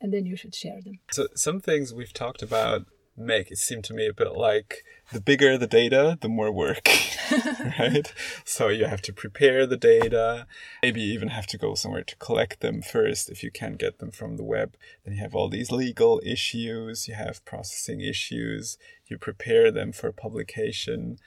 and 0.00 0.12
then 0.12 0.26
you 0.26 0.36
should 0.36 0.54
share 0.54 0.80
them. 0.80 0.98
So 1.10 1.28
some 1.34 1.60
things 1.60 1.92
we've 1.92 2.12
talked 2.12 2.42
about 2.42 2.86
make 3.16 3.50
it 3.50 3.58
seem 3.58 3.82
to 3.82 3.92
me 3.92 4.06
a 4.06 4.14
bit 4.14 4.32
like 4.32 4.82
the 5.12 5.20
bigger 5.20 5.58
the 5.58 5.66
data 5.66 6.16
the 6.22 6.28
more 6.28 6.50
work 6.50 6.88
right? 7.78 8.12
So 8.44 8.68
you 8.68 8.86
have 8.86 9.02
to 9.02 9.12
prepare 9.12 9.66
the 9.66 9.76
data. 9.76 10.46
Maybe 10.82 11.02
even 11.02 11.28
have 11.28 11.46
to 11.48 11.58
go 11.58 11.74
somewhere 11.74 12.02
to 12.02 12.16
collect 12.16 12.60
them 12.60 12.82
first 12.82 13.30
if 13.30 13.42
you 13.42 13.50
can't 13.50 13.78
get 13.78 13.98
them 13.98 14.10
from 14.10 14.36
the 14.36 14.44
web. 14.44 14.76
Then 15.04 15.14
you 15.14 15.20
have 15.20 15.34
all 15.34 15.48
these 15.48 15.70
legal 15.70 16.20
issues 16.24 17.08
you 17.08 17.14
have 17.14 17.44
processing 17.44 18.00
issues 18.00 18.78
you 19.06 19.18
prepare 19.18 19.70
them 19.70 19.92
for 19.92 20.12
publication. 20.12 21.18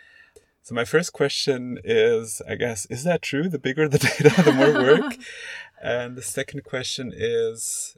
So 0.61 0.73
my 0.73 0.85
first 0.85 1.11
question 1.13 1.79
is 1.83 2.41
i 2.47 2.55
guess 2.55 2.85
is 2.87 3.03
that 3.03 3.21
true? 3.21 3.49
The 3.49 3.59
bigger 3.59 3.87
the 3.87 3.99
data 3.99 4.41
the 4.43 4.53
more 4.53 4.73
work 4.73 5.17
and 5.83 6.15
the 6.15 6.21
second 6.21 6.63
question 6.63 7.11
is 7.13 7.97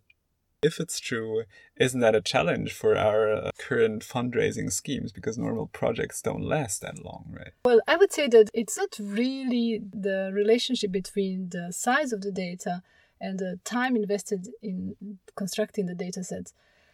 if 0.66 0.80
it's 0.80 1.00
true, 1.00 1.44
isn't 1.78 2.00
that 2.00 2.16
a 2.16 2.22
challenge 2.22 2.74
for 2.74 2.98
our 2.98 3.32
uh, 3.32 3.52
current 3.60 4.02
fundraising 4.04 4.72
schemes 4.72 5.12
because 5.12 5.38
normal 5.38 5.68
projects 5.68 6.24
don't 6.24 6.42
last 6.42 6.82
that 6.82 7.06
long, 7.06 7.26
right? 7.30 7.52
Well, 7.64 7.82
I 7.88 7.98
would 7.98 8.12
say 8.12 8.28
that 8.30 8.50
it's 8.54 8.76
not 8.76 8.98
really 9.00 9.82
the 9.94 10.32
relationship 10.34 10.92
between 10.92 11.50
the 11.50 11.72
size 11.72 12.12
of 12.12 12.22
the 12.22 12.32
data 12.32 12.82
and 13.22 13.38
the 13.38 13.60
time 13.64 13.96
invested 13.96 14.50
in 14.64 14.96
constructing 15.36 15.86
the 15.86 15.94
data 15.94 16.24
sets. 16.24 16.54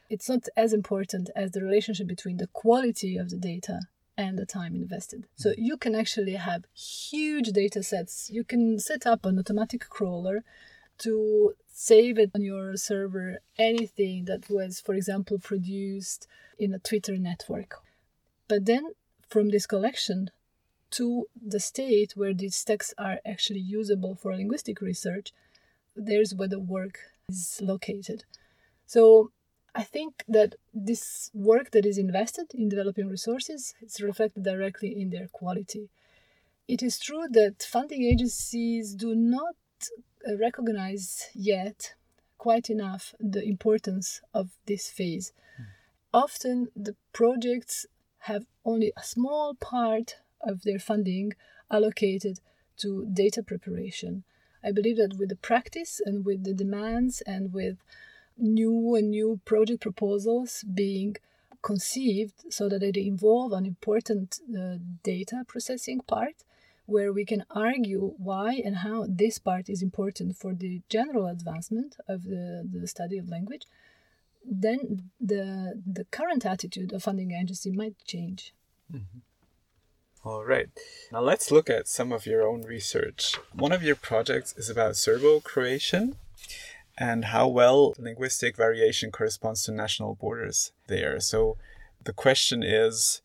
It's 0.09 0.27
not 0.27 0.49
as 0.57 0.73
important 0.73 1.29
as 1.35 1.51
the 1.51 1.61
relationship 1.61 2.07
between 2.07 2.37
the 2.37 2.47
quality 2.47 3.15
of 3.15 3.29
the 3.29 3.37
data 3.37 3.79
and 4.17 4.37
the 4.37 4.45
time 4.45 4.75
invested. 4.75 5.25
So 5.37 5.53
you 5.57 5.77
can 5.77 5.95
actually 5.95 6.33
have 6.33 6.65
huge 6.73 7.47
data 7.53 7.81
sets. 7.81 8.29
You 8.29 8.43
can 8.43 8.77
set 8.79 9.07
up 9.07 9.25
an 9.25 9.39
automatic 9.39 9.87
crawler 9.89 10.43
to 11.01 11.53
save 11.67 12.17
it 12.19 12.31
on 12.35 12.41
your 12.41 12.75
server 12.77 13.39
anything 13.57 14.25
that 14.25 14.49
was, 14.49 14.79
for 14.79 14.93
example, 14.93 15.39
produced 15.39 16.27
in 16.59 16.73
a 16.73 16.79
Twitter 16.79 17.17
network. 17.17 17.75
But 18.47 18.65
then 18.65 18.93
from 19.29 19.49
this 19.49 19.65
collection 19.65 20.29
to 20.91 21.27
the 21.41 21.59
state 21.59 22.13
where 22.15 22.33
these 22.33 22.63
texts 22.63 22.93
are 22.97 23.19
actually 23.25 23.61
usable 23.61 24.15
for 24.15 24.35
linguistic 24.35 24.81
research, 24.81 25.31
there's 25.95 26.35
where 26.35 26.47
the 26.47 26.59
work 26.59 26.99
is 27.29 27.59
located. 27.61 28.25
So 28.85 29.31
I 29.73 29.83
think 29.83 30.25
that 30.27 30.55
this 30.73 31.31
work 31.33 31.71
that 31.71 31.85
is 31.85 31.97
invested 31.97 32.53
in 32.53 32.69
developing 32.69 33.07
resources 33.07 33.73
is 33.81 34.01
reflected 34.01 34.43
directly 34.43 35.01
in 35.01 35.09
their 35.09 35.29
quality. 35.29 35.89
It 36.67 36.83
is 36.83 36.99
true 36.99 37.27
that 37.31 37.63
funding 37.63 38.03
agencies 38.03 38.93
do 38.93 39.15
not 39.15 39.55
recognize 40.39 41.29
yet 41.33 41.93
quite 42.37 42.69
enough 42.69 43.13
the 43.19 43.43
importance 43.43 44.21
of 44.33 44.49
this 44.65 44.89
phase. 44.89 45.31
Mm. 45.59 45.65
Often 46.13 46.67
the 46.75 46.95
projects 47.13 47.85
have 48.19 48.45
only 48.65 48.91
a 48.97 49.03
small 49.03 49.53
part 49.55 50.17
of 50.41 50.63
their 50.63 50.79
funding 50.79 51.33
allocated 51.69 52.39
to 52.77 53.05
data 53.05 53.43
preparation. 53.43 54.23
I 54.63 54.71
believe 54.71 54.97
that 54.97 55.17
with 55.17 55.29
the 55.29 55.35
practice 55.35 56.01
and 56.03 56.25
with 56.25 56.43
the 56.43 56.53
demands 56.53 57.21
and 57.21 57.53
with 57.53 57.77
new 58.37 58.95
and 58.95 59.09
new 59.09 59.39
project 59.45 59.81
proposals 59.81 60.63
being 60.73 61.15
conceived 61.61 62.45
so 62.49 62.67
that 62.69 62.79
they 62.81 63.05
involve 63.05 63.53
an 63.53 63.65
important 63.65 64.39
uh, 64.57 64.77
data 65.03 65.43
processing 65.47 66.01
part, 66.01 66.43
where 66.91 67.11
we 67.13 67.25
can 67.25 67.45
argue 67.49 68.13
why 68.17 68.61
and 68.65 68.77
how 68.77 69.05
this 69.07 69.39
part 69.39 69.69
is 69.69 69.81
important 69.81 70.35
for 70.35 70.53
the 70.53 70.81
general 70.89 71.25
advancement 71.27 71.95
of 72.07 72.23
the, 72.23 72.67
the 72.71 72.87
study 72.87 73.17
of 73.17 73.29
language, 73.29 73.65
then 74.45 75.09
the, 75.19 75.81
the 75.85 76.05
current 76.05 76.45
attitude 76.45 76.91
of 76.93 77.03
funding 77.03 77.31
agency 77.31 77.71
might 77.71 77.95
change. 78.05 78.53
Mm-hmm. 78.91 79.19
All 80.23 80.45
right. 80.45 80.69
Now 81.11 81.21
let's 81.21 81.51
look 81.51 81.69
at 81.69 81.87
some 81.87 82.11
of 82.11 82.25
your 82.25 82.47
own 82.47 82.61
research. 82.61 83.37
One 83.53 83.71
of 83.71 83.81
your 83.81 83.95
projects 83.95 84.53
is 84.55 84.69
about 84.69 84.95
Serbo 84.95 85.39
Croatian 85.39 86.15
and 86.97 87.25
how 87.25 87.47
well 87.47 87.95
linguistic 87.97 88.55
variation 88.55 89.11
corresponds 89.11 89.63
to 89.63 89.71
national 89.71 90.15
borders 90.15 90.71
there. 90.87 91.19
So 91.19 91.57
the 92.03 92.13
question 92.13 92.61
is 92.61 93.21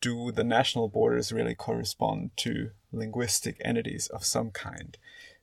do 0.00 0.32
the 0.32 0.44
national 0.44 0.88
borders 0.88 1.32
really 1.32 1.54
correspond 1.54 2.30
to 2.38 2.70
linguistic 2.92 3.60
entities 3.64 4.08
of 4.08 4.24
some 4.24 4.50
kind? 4.50 4.96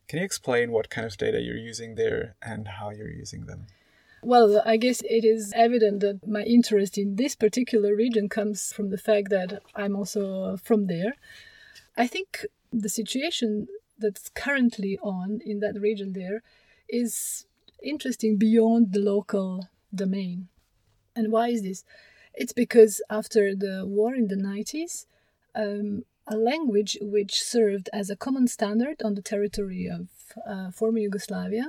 Can 0.08 0.20
you 0.20 0.26
explain 0.26 0.72
what 0.72 0.90
kind 0.90 1.06
of 1.06 1.18
data 1.18 1.42
you're 1.42 1.58
using 1.58 1.96
there 1.96 2.36
and 2.42 2.68
how 2.68 2.90
you're 2.90 3.12
using 3.12 3.46
them? 3.46 3.68
Well, 4.24 4.62
I 4.66 4.78
guess 4.78 5.02
it 5.02 5.24
is 5.24 5.54
evident 5.56 6.00
that 6.00 6.28
my 6.28 6.42
interest 6.44 6.98
in 6.98 7.16
this 7.16 7.36
particular 7.36 7.96
region 7.96 8.30
comes 8.30 8.74
from 8.74 8.90
the 8.90 8.98
fact 8.98 9.30
that 9.30 9.62
I'm 9.76 9.96
also 9.96 10.58
from 10.58 10.88
there. 10.88 11.14
I 11.96 12.08
think 12.08 12.46
the 12.72 12.90
situation 12.90 13.68
that's 14.00 14.30
currently 14.30 14.98
on 15.02 15.40
in 15.46 15.60
that 15.60 15.80
region 15.80 16.14
there 16.14 16.42
is 16.90 17.46
interesting 17.84 18.38
beyond 18.38 18.94
the 18.94 19.00
local 19.00 19.70
domain. 19.94 20.48
And 21.16 21.32
why 21.32 21.50
is 21.50 21.64
this? 21.64 21.84
It's 22.38 22.54
because 22.54 23.02
after 23.10 23.56
the 23.56 23.84
war 23.84 24.14
in 24.14 24.28
the 24.28 24.36
90s, 24.36 25.08
um, 25.56 26.06
a 26.28 26.38
language 26.38 26.96
which 27.02 27.42
served 27.42 27.90
as 27.92 28.12
a 28.12 28.16
common 28.16 28.48
standard 28.48 29.02
on 29.02 29.16
the 29.16 29.24
territory 29.24 29.90
of 29.90 30.08
uh, 30.46 30.70
former 30.70 31.00
Yugoslavia 31.00 31.66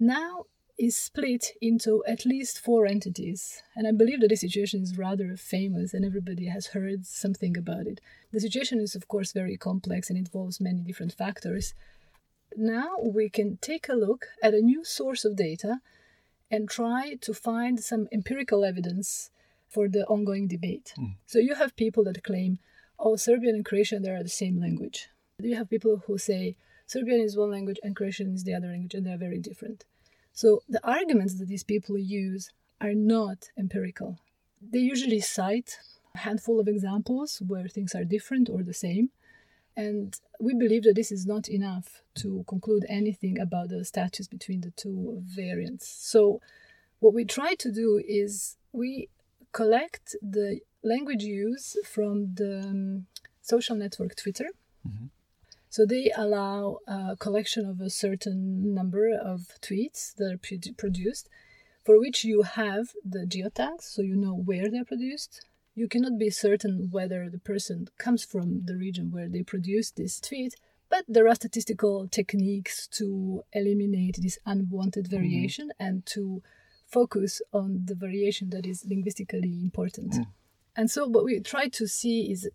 now 0.00 0.46
is 0.76 0.96
split 0.96 1.52
into 1.62 2.02
at 2.04 2.26
least 2.26 2.58
four 2.58 2.84
entities. 2.84 3.62
And 3.76 3.86
I 3.86 3.92
believe 3.92 4.20
that 4.20 4.28
this 4.28 4.40
situation 4.40 4.82
is 4.82 4.98
rather 4.98 5.36
famous 5.36 5.94
and 5.94 6.04
everybody 6.04 6.46
has 6.46 6.68
heard 6.68 7.06
something 7.06 7.56
about 7.56 7.86
it. 7.86 8.00
The 8.32 8.40
situation 8.40 8.80
is, 8.80 8.96
of 8.96 9.06
course, 9.06 9.32
very 9.32 9.56
complex 9.56 10.10
and 10.10 10.18
involves 10.18 10.60
many 10.60 10.80
different 10.80 11.12
factors. 11.12 11.74
Now 12.56 12.96
we 13.00 13.28
can 13.28 13.58
take 13.58 13.88
a 13.88 13.94
look 13.94 14.26
at 14.42 14.52
a 14.52 14.60
new 14.60 14.84
source 14.84 15.24
of 15.24 15.36
data 15.36 15.80
and 16.50 16.68
try 16.68 17.14
to 17.20 17.32
find 17.32 17.78
some 17.78 18.08
empirical 18.12 18.64
evidence 18.64 19.30
for 19.68 19.88
the 19.88 20.04
ongoing 20.06 20.48
debate. 20.48 20.92
Mm. 20.98 21.14
So 21.26 21.38
you 21.38 21.54
have 21.54 21.76
people 21.76 22.04
that 22.04 22.22
claim, 22.22 22.58
oh, 22.98 23.16
Serbian 23.16 23.54
and 23.54 23.64
Croatian, 23.64 24.02
they 24.02 24.10
are 24.10 24.22
the 24.22 24.28
same 24.28 24.60
language. 24.60 25.08
You 25.38 25.56
have 25.56 25.68
people 25.68 26.02
who 26.06 26.18
say 26.18 26.56
Serbian 26.86 27.20
is 27.20 27.36
one 27.36 27.50
language 27.50 27.78
and 27.82 27.94
Croatian 27.96 28.32
is 28.32 28.44
the 28.44 28.54
other 28.54 28.68
language, 28.68 28.94
and 28.94 29.04
they 29.04 29.12
are 29.12 29.18
very 29.18 29.38
different. 29.38 29.84
So 30.32 30.62
the 30.68 30.86
arguments 30.86 31.34
that 31.34 31.48
these 31.48 31.64
people 31.64 31.98
use 31.98 32.50
are 32.80 32.94
not 32.94 33.50
empirical. 33.58 34.18
They 34.62 34.78
usually 34.78 35.20
cite 35.20 35.78
a 36.14 36.18
handful 36.18 36.60
of 36.60 36.68
examples 36.68 37.42
where 37.46 37.68
things 37.68 37.94
are 37.94 38.04
different 38.04 38.48
or 38.48 38.62
the 38.62 38.74
same. 38.74 39.10
And 39.76 40.18
we 40.40 40.54
believe 40.54 40.84
that 40.84 40.94
this 40.94 41.12
is 41.12 41.26
not 41.26 41.48
enough 41.48 42.02
to 42.16 42.44
conclude 42.48 42.86
anything 42.88 43.38
about 43.38 43.68
the 43.68 43.84
status 43.84 44.26
between 44.26 44.62
the 44.62 44.70
two 44.70 45.22
variants. 45.22 45.86
So, 45.88 46.40
what 47.00 47.12
we 47.12 47.26
try 47.26 47.54
to 47.56 47.70
do 47.70 48.02
is 48.06 48.56
we 48.72 49.10
collect 49.56 50.14
the 50.20 50.60
language 50.82 51.22
use 51.22 51.66
from 51.94 52.34
the 52.34 52.52
um, 52.60 53.06
social 53.40 53.74
network 53.74 54.14
Twitter. 54.14 54.48
Mm-hmm. 54.86 55.06
So 55.70 55.86
they 55.86 56.12
allow 56.24 56.78
a 56.86 57.16
collection 57.16 57.64
of 57.72 57.80
a 57.80 57.90
certain 58.04 58.74
number 58.74 59.06
of 59.32 59.38
tweets 59.66 60.14
that 60.16 60.30
are 60.34 60.74
produced, 60.84 61.28
for 61.84 61.98
which 61.98 62.18
you 62.22 62.42
have 62.42 62.84
the 63.14 63.24
geotags, 63.32 63.84
so 63.94 64.02
you 64.02 64.16
know 64.16 64.36
where 64.50 64.70
they're 64.70 64.92
produced. 64.94 65.32
You 65.74 65.88
cannot 65.88 66.18
be 66.18 66.30
certain 66.30 66.88
whether 66.90 67.28
the 67.30 67.38
person 67.52 67.88
comes 67.98 68.24
from 68.24 68.46
the 68.68 68.76
region 68.76 69.10
where 69.10 69.28
they 69.28 69.42
produced 69.42 69.96
this 69.96 70.20
tweet, 70.20 70.54
but 70.88 71.04
there 71.08 71.28
are 71.28 71.34
statistical 71.34 72.08
techniques 72.08 72.86
to 72.98 73.42
eliminate 73.52 74.16
this 74.20 74.38
unwanted 74.44 75.06
mm-hmm. 75.06 75.16
variation 75.16 75.66
mm-hmm. 75.68 75.86
and 75.86 76.06
to 76.14 76.42
focus 76.86 77.42
on 77.52 77.82
the 77.84 77.94
variation 77.94 78.50
that 78.50 78.66
is 78.66 78.84
linguistically 78.88 79.60
important. 79.62 80.12
Mm. 80.12 80.26
And 80.76 80.90
so 80.90 81.06
what 81.06 81.24
we 81.24 81.40
try 81.40 81.68
to 81.68 81.86
see 81.86 82.30
is 82.30 82.48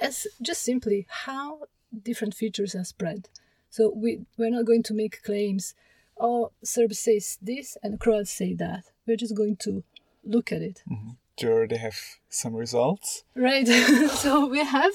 as 0.00 0.26
just 0.40 0.62
simply 0.62 1.06
how 1.08 1.62
different 2.02 2.34
features 2.34 2.74
are 2.74 2.84
spread. 2.84 3.28
So 3.68 3.92
we, 3.94 4.26
we're 4.36 4.50
not 4.50 4.64
going 4.64 4.82
to 4.84 4.94
make 4.94 5.22
claims, 5.22 5.74
oh, 6.18 6.50
Serb 6.62 6.94
says 6.94 7.38
this 7.40 7.76
and 7.82 8.00
Croats 8.00 8.30
say 8.30 8.54
that. 8.54 8.84
We're 9.06 9.16
just 9.16 9.36
going 9.36 9.56
to 9.56 9.84
look 10.24 10.52
at 10.52 10.62
it. 10.62 10.82
Mm-hmm. 10.90 11.10
Do 11.36 11.46
you 11.46 11.52
already 11.52 11.76
have 11.76 11.96
some 12.28 12.54
results? 12.54 13.24
Right. 13.34 13.66
so 14.10 14.46
we 14.46 14.62
have 14.62 14.92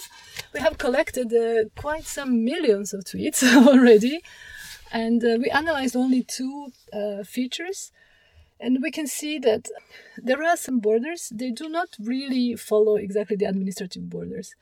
we 0.53 0.59
have 0.59 0.77
collected 0.77 1.33
uh, 1.33 1.69
quite 1.75 2.05
some 2.05 2.45
millions 2.45 2.93
of 2.93 3.03
tweets 3.03 3.41
already, 3.67 4.21
and 4.91 5.23
uh, 5.23 5.37
we 5.41 5.49
analyzed 5.49 5.95
only 5.95 6.21
two 6.21 6.67
uh, 6.93 7.23
features, 7.23 7.91
and 8.59 8.79
we 8.81 8.91
can 8.91 9.07
see 9.07 9.37
that 9.39 9.69
there 10.17 10.43
are 10.43 10.57
some 10.57 10.79
borders. 10.79 11.31
They 11.33 11.51
do 11.51 11.69
not 11.69 11.89
really 11.99 12.55
follow 12.55 12.95
exactly 12.95 13.35
the 13.35 13.45
administrative 13.45 14.09
borders. 14.09 14.55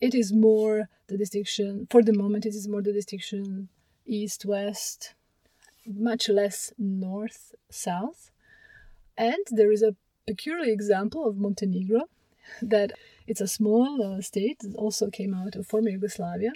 It 0.00 0.14
is 0.14 0.32
more 0.32 0.88
the 1.08 1.18
distinction 1.18 1.86
for 1.90 2.02
the 2.02 2.12
moment 2.12 2.46
it 2.46 2.54
is 2.54 2.68
more 2.68 2.82
the 2.82 2.92
distinction 2.92 3.68
east 4.06 4.44
west 4.44 5.14
much 5.86 6.28
less 6.28 6.72
north 6.78 7.54
south. 7.70 8.30
And 9.16 9.44
there 9.50 9.72
is 9.72 9.82
a 9.82 9.96
peculiar 10.26 10.70
example 10.72 11.26
of 11.26 11.36
montenegro 11.36 12.02
that 12.62 12.92
it's 13.26 13.40
a 13.40 13.48
small 13.48 14.02
uh, 14.02 14.20
state 14.20 14.58
that 14.60 14.74
also 14.76 15.10
came 15.10 15.34
out 15.34 15.56
of 15.56 15.66
former 15.66 15.90
yugoslavia 15.90 16.52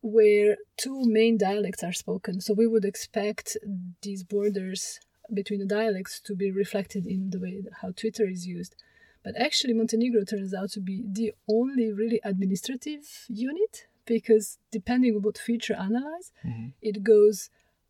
where 0.00 0.56
two 0.76 1.04
main 1.04 1.38
dialects 1.38 1.82
are 1.84 1.92
spoken. 1.92 2.40
So 2.40 2.54
we 2.54 2.66
would 2.66 2.84
expect 2.84 3.56
these 4.02 4.24
borders 4.24 4.98
between 5.34 5.60
the 5.60 5.66
dialects 5.66 6.20
to 6.20 6.34
be 6.34 6.50
reflected 6.50 7.06
in 7.06 7.30
the 7.30 7.38
way 7.38 7.62
how 7.80 7.90
twitter 7.96 8.26
is 8.28 8.46
used 8.46 8.74
but 9.22 9.34
actually, 9.38 9.74
Montenegro 9.74 10.24
turns 10.24 10.52
out 10.52 10.70
to 10.72 10.80
be 10.80 11.04
the 11.06 11.32
only 11.48 11.92
really 11.92 12.20
administrative 12.24 13.26
unit 13.28 13.86
because 14.04 14.58
depending 14.70 15.14
on 15.14 15.22
what 15.22 15.38
feature 15.38 15.74
analyze, 15.74 16.32
mm-hmm. 16.44 16.68
it 16.80 17.04
goes 17.04 17.48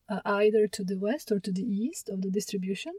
uh, 0.09 0.21
either 0.25 0.67
to 0.69 0.85
the 0.85 0.99
west 0.99 1.33
or 1.33 1.41
to 1.41 1.51
the 1.51 1.63
east 1.63 2.11
of 2.11 2.21
the 2.21 2.31
distribution, 2.31 2.93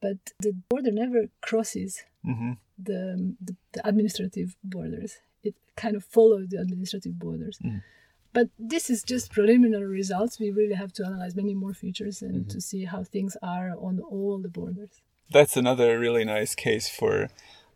but 0.00 0.18
the 0.38 0.52
border 0.68 0.92
never 0.92 1.26
crosses 1.40 2.04
mm-hmm. 2.24 2.52
the, 2.78 3.34
the, 3.40 3.56
the, 3.72 3.86
administrative 3.86 4.54
borders. 4.62 5.16
It 5.42 5.56
kind 5.76 5.96
of 5.96 6.04
follows 6.04 6.48
the 6.50 6.58
administrative 6.58 7.18
borders. 7.18 7.58
Mm. 7.64 7.82
But 8.32 8.48
this 8.58 8.88
is 8.88 9.02
just 9.02 9.30
preliminary 9.30 9.86
results. 9.86 10.40
We 10.40 10.50
really 10.50 10.74
have 10.74 10.92
to 10.94 11.06
analyze 11.06 11.36
many 11.36 11.54
more 11.54 11.74
features 11.74 12.22
and 12.22 12.42
mm-hmm. 12.42 12.48
to 12.48 12.60
see 12.60 12.84
how 12.86 13.04
things 13.04 13.36
are 13.42 13.70
on 13.70 14.00
all 14.00 14.38
the 14.38 14.48
borders. 14.48 15.00
That's 15.30 15.56
another 15.56 15.98
really 15.98 16.24
nice 16.24 16.54
case 16.54 16.88
for 16.88 17.28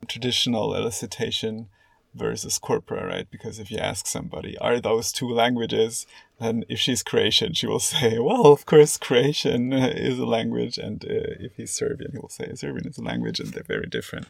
traditional 0.08 0.70
elicitation 0.70 1.66
versus 2.14 2.58
corpora, 2.58 3.06
right? 3.06 3.30
Because 3.30 3.58
if 3.58 3.70
you 3.70 3.78
ask 3.78 4.06
somebody, 4.06 4.56
are 4.58 4.80
those 4.80 5.12
two 5.12 5.28
languages? 5.28 6.06
Then 6.40 6.64
if 6.68 6.78
she's 6.78 7.02
Croatian, 7.02 7.52
she 7.52 7.66
will 7.66 7.80
say, 7.80 8.18
well, 8.18 8.46
of 8.46 8.66
course, 8.66 8.96
Croatian 8.96 9.72
is 9.72 10.18
a 10.18 10.26
language. 10.26 10.78
And 10.78 11.04
uh, 11.04 11.36
if 11.40 11.56
he's 11.56 11.72
Serbian, 11.72 12.12
he 12.12 12.18
will 12.18 12.30
say 12.30 12.54
Serbian 12.54 12.88
is 12.88 12.98
a 12.98 13.02
language 13.02 13.40
and 13.40 13.52
they're 13.52 13.62
very 13.62 13.86
different. 13.86 14.26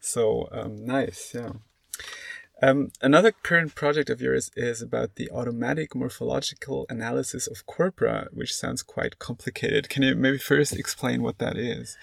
So 0.00 0.48
um, 0.52 0.84
nice, 0.84 1.32
yeah. 1.34 1.52
Um, 2.62 2.90
another 3.02 3.32
current 3.32 3.74
project 3.74 4.08
of 4.08 4.20
yours 4.20 4.50
is 4.56 4.80
about 4.80 5.16
the 5.16 5.30
automatic 5.30 5.94
morphological 5.94 6.86
analysis 6.88 7.46
of 7.46 7.66
corpora, 7.66 8.28
which 8.32 8.54
sounds 8.54 8.82
quite 8.82 9.18
complicated. 9.18 9.90
Can 9.90 10.02
you 10.02 10.14
maybe 10.14 10.38
first 10.38 10.72
explain 10.72 11.22
what 11.22 11.38
that 11.38 11.58
is? 11.58 11.98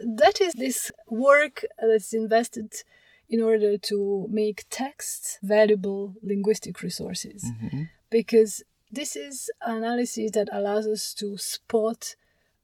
That 0.00 0.40
is 0.40 0.54
this 0.54 0.92
work 1.08 1.64
that's 1.80 2.14
invested 2.14 2.72
in 3.28 3.42
order 3.42 3.76
to 3.76 4.26
make 4.30 4.64
texts 4.70 5.38
valuable 5.42 6.14
linguistic 6.22 6.80
resources. 6.82 7.44
Mm-hmm. 7.44 7.82
Because 8.10 8.62
this 8.92 9.16
is 9.16 9.50
analysis 9.60 10.30
that 10.32 10.48
allows 10.52 10.86
us 10.86 11.12
to 11.14 11.36
spot 11.36 12.14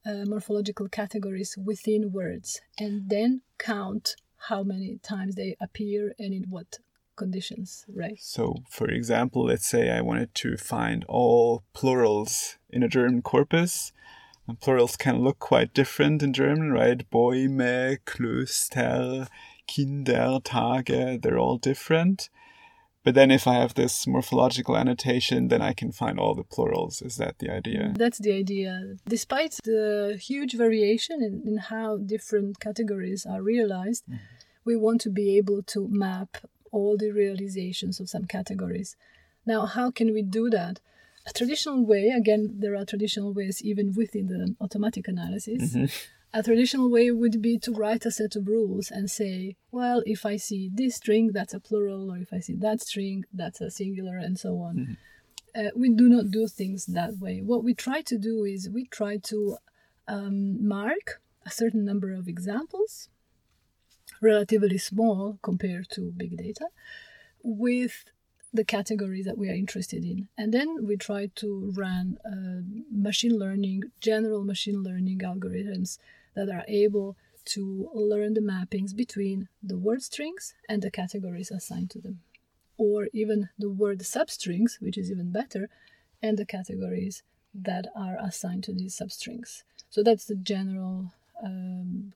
uh, 0.05 0.23
morphological 0.25 0.87
categories 0.87 1.57
within 1.63 2.13
words 2.13 2.61
and 2.79 3.09
then 3.09 3.41
count 3.57 4.15
how 4.49 4.63
many 4.63 4.99
times 4.99 5.35
they 5.35 5.55
appear 5.59 6.13
and 6.19 6.33
in 6.33 6.45
what 6.49 6.79
conditions, 7.15 7.85
right? 7.93 8.17
So, 8.19 8.63
for 8.69 8.87
example, 8.87 9.45
let's 9.45 9.67
say 9.67 9.89
I 9.89 10.01
wanted 10.01 10.33
to 10.35 10.57
find 10.57 11.03
all 11.07 11.63
plurals 11.73 12.57
in 12.69 12.83
a 12.83 12.87
German 12.87 13.21
corpus. 13.21 13.91
And 14.47 14.59
plurals 14.59 14.95
can 14.95 15.23
look 15.23 15.39
quite 15.39 15.73
different 15.73 16.21
in 16.21 16.31
German, 16.31 16.71
right? 16.71 17.09
Bäume, 17.09 17.97
Klöster, 18.05 19.27
Kinder, 19.67 20.39
Tage, 20.43 21.19
they're 21.21 21.39
all 21.39 21.57
different. 21.57 22.29
But 23.03 23.13
then 23.13 23.29
if 23.29 23.47
I 23.47 23.53
have 23.55 23.75
this 23.75 24.07
morphological 24.07 24.75
annotation, 24.75 25.49
then 25.49 25.61
I 25.61 25.73
can 25.73 25.91
find 25.91 26.19
all 26.19 26.33
the 26.33 26.43
plurals. 26.43 27.03
Is 27.03 27.17
that 27.17 27.37
the 27.37 27.51
idea? 27.51 27.93
That's 27.95 28.17
the 28.17 28.33
idea. 28.33 28.95
Despite 29.07 29.59
the 29.63 30.19
huge 30.19 30.53
variation 30.55 31.21
in, 31.21 31.43
in 31.45 31.57
how 31.57 31.97
different 31.97 32.59
categories 32.59 33.23
are 33.23 33.43
realized, 33.43 34.05
mm-hmm. 34.05 34.17
we 34.63 34.75
want 34.75 35.01
to 35.01 35.11
be 35.11 35.37
able 35.37 35.61
to 35.63 35.87
map 35.87 36.37
all 36.75 36.97
the 36.97 37.11
realizations 37.11 37.99
of 37.99 38.09
some 38.09 38.25
categories. 38.25 38.95
Now, 39.45 39.65
how 39.65 39.87
can 39.91 40.13
we 40.13 40.21
do 40.21 40.49
that? 40.49 40.79
a 41.25 41.33
traditional 41.33 41.85
way, 41.85 42.09
again, 42.09 42.55
there 42.59 42.75
are 42.75 42.85
traditional 42.85 43.33
ways 43.33 43.61
even 43.63 43.93
within 43.93 44.27
the 44.27 44.55
automatic 44.61 45.07
analysis. 45.07 45.75
Mm-hmm. 45.75 45.85
A 46.33 46.43
traditional 46.43 46.91
way 46.91 47.09
would 47.11 47.41
be 47.41 47.57
to 47.59 47.71
write 47.71 48.05
a 48.05 48.11
set 48.11 48.35
of 48.35 48.47
rules 48.47 48.91
and 48.91 49.09
say, 49.09 49.55
well, 49.71 50.03
if 50.05 50.25
I 50.25 50.35
see 50.35 50.69
this 50.71 50.97
string, 50.97 51.31
that's 51.33 51.53
a 51.53 51.59
plural, 51.59 52.11
or 52.11 52.17
if 52.17 52.33
I 52.33 52.39
see 52.39 52.55
that 52.57 52.81
string, 52.81 53.23
that's 53.33 53.61
a 53.61 53.71
singular, 53.71 54.17
and 54.17 54.37
so 54.37 54.59
on. 54.59 54.75
Mm-hmm. 54.75 55.67
Uh, 55.67 55.69
we 55.75 55.89
do 55.89 56.09
not 56.09 56.31
do 56.31 56.47
things 56.47 56.85
that 56.87 57.17
way. 57.19 57.41
What 57.41 57.63
we 57.63 57.73
try 57.73 58.01
to 58.01 58.17
do 58.17 58.43
is 58.43 58.69
we 58.69 58.85
try 58.85 59.17
to 59.17 59.57
um, 60.09 60.67
mark 60.67 61.21
a 61.45 61.49
certain 61.49 61.85
number 61.85 62.11
of 62.11 62.27
examples, 62.27 63.07
relatively 64.31 64.79
small 64.91 65.21
compared 65.49 65.87
to 65.95 66.01
big 66.23 66.33
data, 66.45 66.67
with 67.43 67.95
the 68.59 68.65
categories 68.77 69.25
that 69.27 69.37
we 69.41 69.49
are 69.49 69.61
interested 69.63 70.03
in. 70.11 70.19
And 70.39 70.49
then 70.55 70.69
we 70.87 70.95
try 70.97 71.23
to 71.41 71.49
run 71.83 72.05
uh, 72.33 72.59
machine 73.07 73.37
learning, 73.43 73.79
general 74.09 74.43
machine 74.53 74.79
learning 74.87 75.19
algorithms 75.31 75.89
that 76.35 76.49
are 76.49 76.65
able 76.83 77.09
to 77.55 77.89
learn 78.11 78.33
the 78.33 78.47
mappings 78.53 78.93
between 79.03 79.47
the 79.71 79.79
word 79.85 80.01
strings 80.01 80.43
and 80.71 80.81
the 80.81 80.95
categories 81.01 81.51
assigned 81.51 81.91
to 81.91 81.99
them, 82.05 82.17
or 82.85 83.07
even 83.21 83.39
the 83.63 83.73
word 83.83 83.99
substrings, 83.99 84.71
which 84.83 84.97
is 85.01 85.11
even 85.11 85.31
better, 85.31 85.63
and 86.25 86.37
the 86.37 86.51
categories 86.57 87.23
that 87.53 87.85
are 87.95 88.17
assigned 88.29 88.63
to 88.63 88.73
these 88.73 88.97
substrings. 88.99 89.63
So 89.89 89.99
that's 90.01 90.25
the 90.25 90.35
general 90.35 90.95
um, 91.43 92.13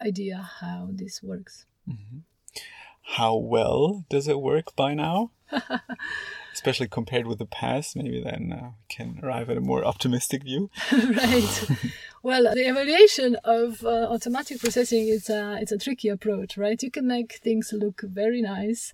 idea 0.00 0.48
how 0.60 0.88
this 0.92 1.22
works. 1.22 1.66
Mm-hmm. 1.88 2.18
How 3.02 3.36
well 3.36 4.04
does 4.08 4.26
it 4.26 4.40
work 4.40 4.74
by 4.74 4.94
now? 4.94 5.30
Especially 6.52 6.88
compared 6.88 7.26
with 7.26 7.38
the 7.38 7.46
past, 7.46 7.94
maybe 7.94 8.20
then 8.20 8.52
uh, 8.52 8.70
we 8.70 8.94
can 8.94 9.20
arrive 9.22 9.48
at 9.48 9.56
a 9.56 9.60
more 9.60 9.84
optimistic 9.84 10.42
view. 10.42 10.70
right. 10.92 11.70
well, 12.22 12.52
the 12.54 12.68
evaluation 12.68 13.36
of 13.44 13.84
uh, 13.84 14.08
automatic 14.10 14.58
processing 14.58 15.06
is 15.08 15.30
a, 15.30 15.58
it's 15.60 15.70
a 15.70 15.78
tricky 15.78 16.08
approach, 16.08 16.56
right? 16.56 16.82
You 16.82 16.90
can 16.90 17.06
make 17.06 17.34
things 17.34 17.72
look 17.72 18.02
very 18.02 18.42
nice 18.42 18.92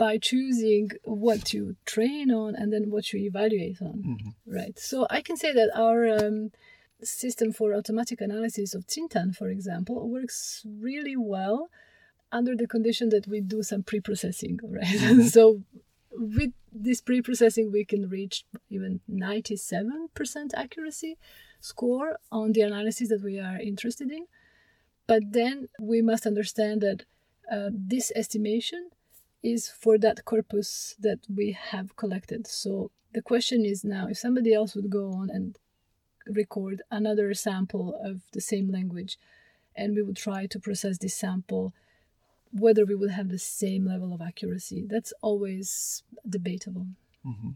by 0.00 0.16
choosing 0.16 0.90
what 1.04 1.52
you 1.52 1.76
train 1.84 2.30
on 2.30 2.54
and 2.54 2.72
then 2.72 2.90
what 2.90 3.12
you 3.12 3.20
evaluate 3.20 3.82
on, 3.82 4.02
mm-hmm. 4.06 4.30
right? 4.46 4.78
So 4.78 5.06
I 5.10 5.20
can 5.22 5.36
say 5.36 5.52
that 5.52 5.70
our 5.74 6.08
um, 6.08 6.52
system 7.02 7.52
for 7.52 7.74
automatic 7.74 8.20
analysis 8.20 8.74
of 8.74 8.86
Chintang, 8.86 9.34
for 9.34 9.48
example, 9.48 10.08
works 10.08 10.64
really 10.66 11.16
well 11.16 11.68
under 12.32 12.54
the 12.54 12.66
condition 12.66 13.08
that 13.10 13.26
we 13.26 13.40
do 13.40 13.62
some 13.62 13.82
pre-processing, 13.82 14.60
right? 14.68 14.84
Mm-hmm. 14.84 15.22
so 15.22 15.62
with 16.12 16.52
this 16.72 17.00
pre-processing, 17.00 17.72
we 17.72 17.84
can 17.84 18.08
reach 18.08 18.44
even 18.68 19.00
97% 19.10 20.08
accuracy 20.54 21.16
score 21.60 22.18
on 22.30 22.52
the 22.52 22.62
analysis 22.62 23.08
that 23.08 23.22
we 23.22 23.38
are 23.38 23.58
interested 23.58 24.10
in. 24.10 24.26
But 25.06 25.32
then 25.32 25.68
we 25.80 26.02
must 26.02 26.26
understand 26.26 26.80
that 26.82 27.04
uh, 27.50 27.70
this 27.72 28.12
estimation 28.14 28.90
is 29.42 29.68
for 29.68 29.98
that 29.98 30.24
corpus 30.24 30.94
that 31.00 31.18
we 31.34 31.52
have 31.52 31.96
collected. 31.96 32.46
So 32.46 32.90
the 33.12 33.22
question 33.22 33.64
is 33.64 33.84
now 33.84 34.06
if 34.08 34.18
somebody 34.18 34.54
else 34.54 34.74
would 34.74 34.90
go 34.90 35.12
on 35.12 35.30
and 35.30 35.58
record 36.26 36.82
another 36.90 37.32
sample 37.34 37.98
of 38.02 38.20
the 38.32 38.40
same 38.40 38.70
language 38.70 39.18
and 39.74 39.94
we 39.94 40.02
would 40.02 40.16
try 40.16 40.46
to 40.46 40.58
process 40.58 40.98
this 40.98 41.14
sample 41.14 41.72
whether 42.52 42.84
we 42.84 42.94
would 42.94 43.10
have 43.10 43.28
the 43.28 43.38
same 43.38 43.86
level 43.86 44.12
of 44.12 44.20
accuracy. 44.20 44.84
That's 44.88 45.12
always 45.22 46.02
debatable. 46.28 46.86
Mm-hmm. 47.24 47.50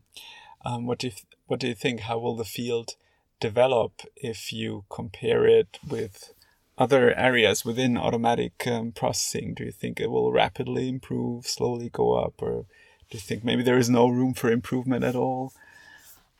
um, 0.64 0.86
what 0.86 0.98
do 0.98 1.06
you 1.06 1.12
th- 1.12 1.26
what 1.46 1.58
do 1.60 1.68
you 1.68 1.74
think? 1.74 2.00
How 2.00 2.18
will 2.18 2.36
the 2.36 2.44
field 2.44 2.96
develop 3.40 4.02
if 4.14 4.52
you 4.52 4.84
compare 4.90 5.46
it 5.46 5.78
with 5.88 6.34
other 6.76 7.14
areas 7.14 7.64
within 7.64 7.96
automatic 7.96 8.66
um, 8.66 8.92
processing? 8.92 9.54
Do 9.54 9.64
you 9.64 9.72
think 9.72 10.00
it 10.00 10.10
will 10.10 10.32
rapidly 10.32 10.88
improve 10.88 11.46
slowly 11.46 11.88
go 11.88 12.12
up 12.12 12.34
or 12.42 12.66
do 13.10 13.16
you 13.16 13.20
think 13.20 13.44
maybe 13.44 13.62
there 13.62 13.78
is 13.78 13.90
no 13.90 14.08
room 14.08 14.34
for 14.34 14.50
improvement 14.50 15.04
at 15.04 15.16
all 15.16 15.52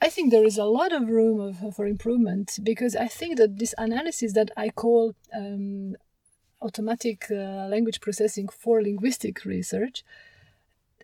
I 0.04 0.10
think 0.10 0.30
there 0.30 0.44
is 0.44 0.58
a 0.58 0.66
lot 0.66 0.92
of 0.92 1.08
room 1.08 1.40
of, 1.40 1.74
for 1.74 1.86
improvement 1.86 2.58
because 2.62 2.94
I 2.94 3.08
think 3.08 3.38
that 3.38 3.58
this 3.58 3.74
analysis 3.78 4.34
that 4.34 4.50
I 4.54 4.68
call 4.68 5.14
um, 5.34 5.96
automatic 6.60 7.28
uh, 7.30 7.68
language 7.68 8.02
processing 8.02 8.48
for 8.48 8.82
linguistic 8.82 9.46
research, 9.46 10.04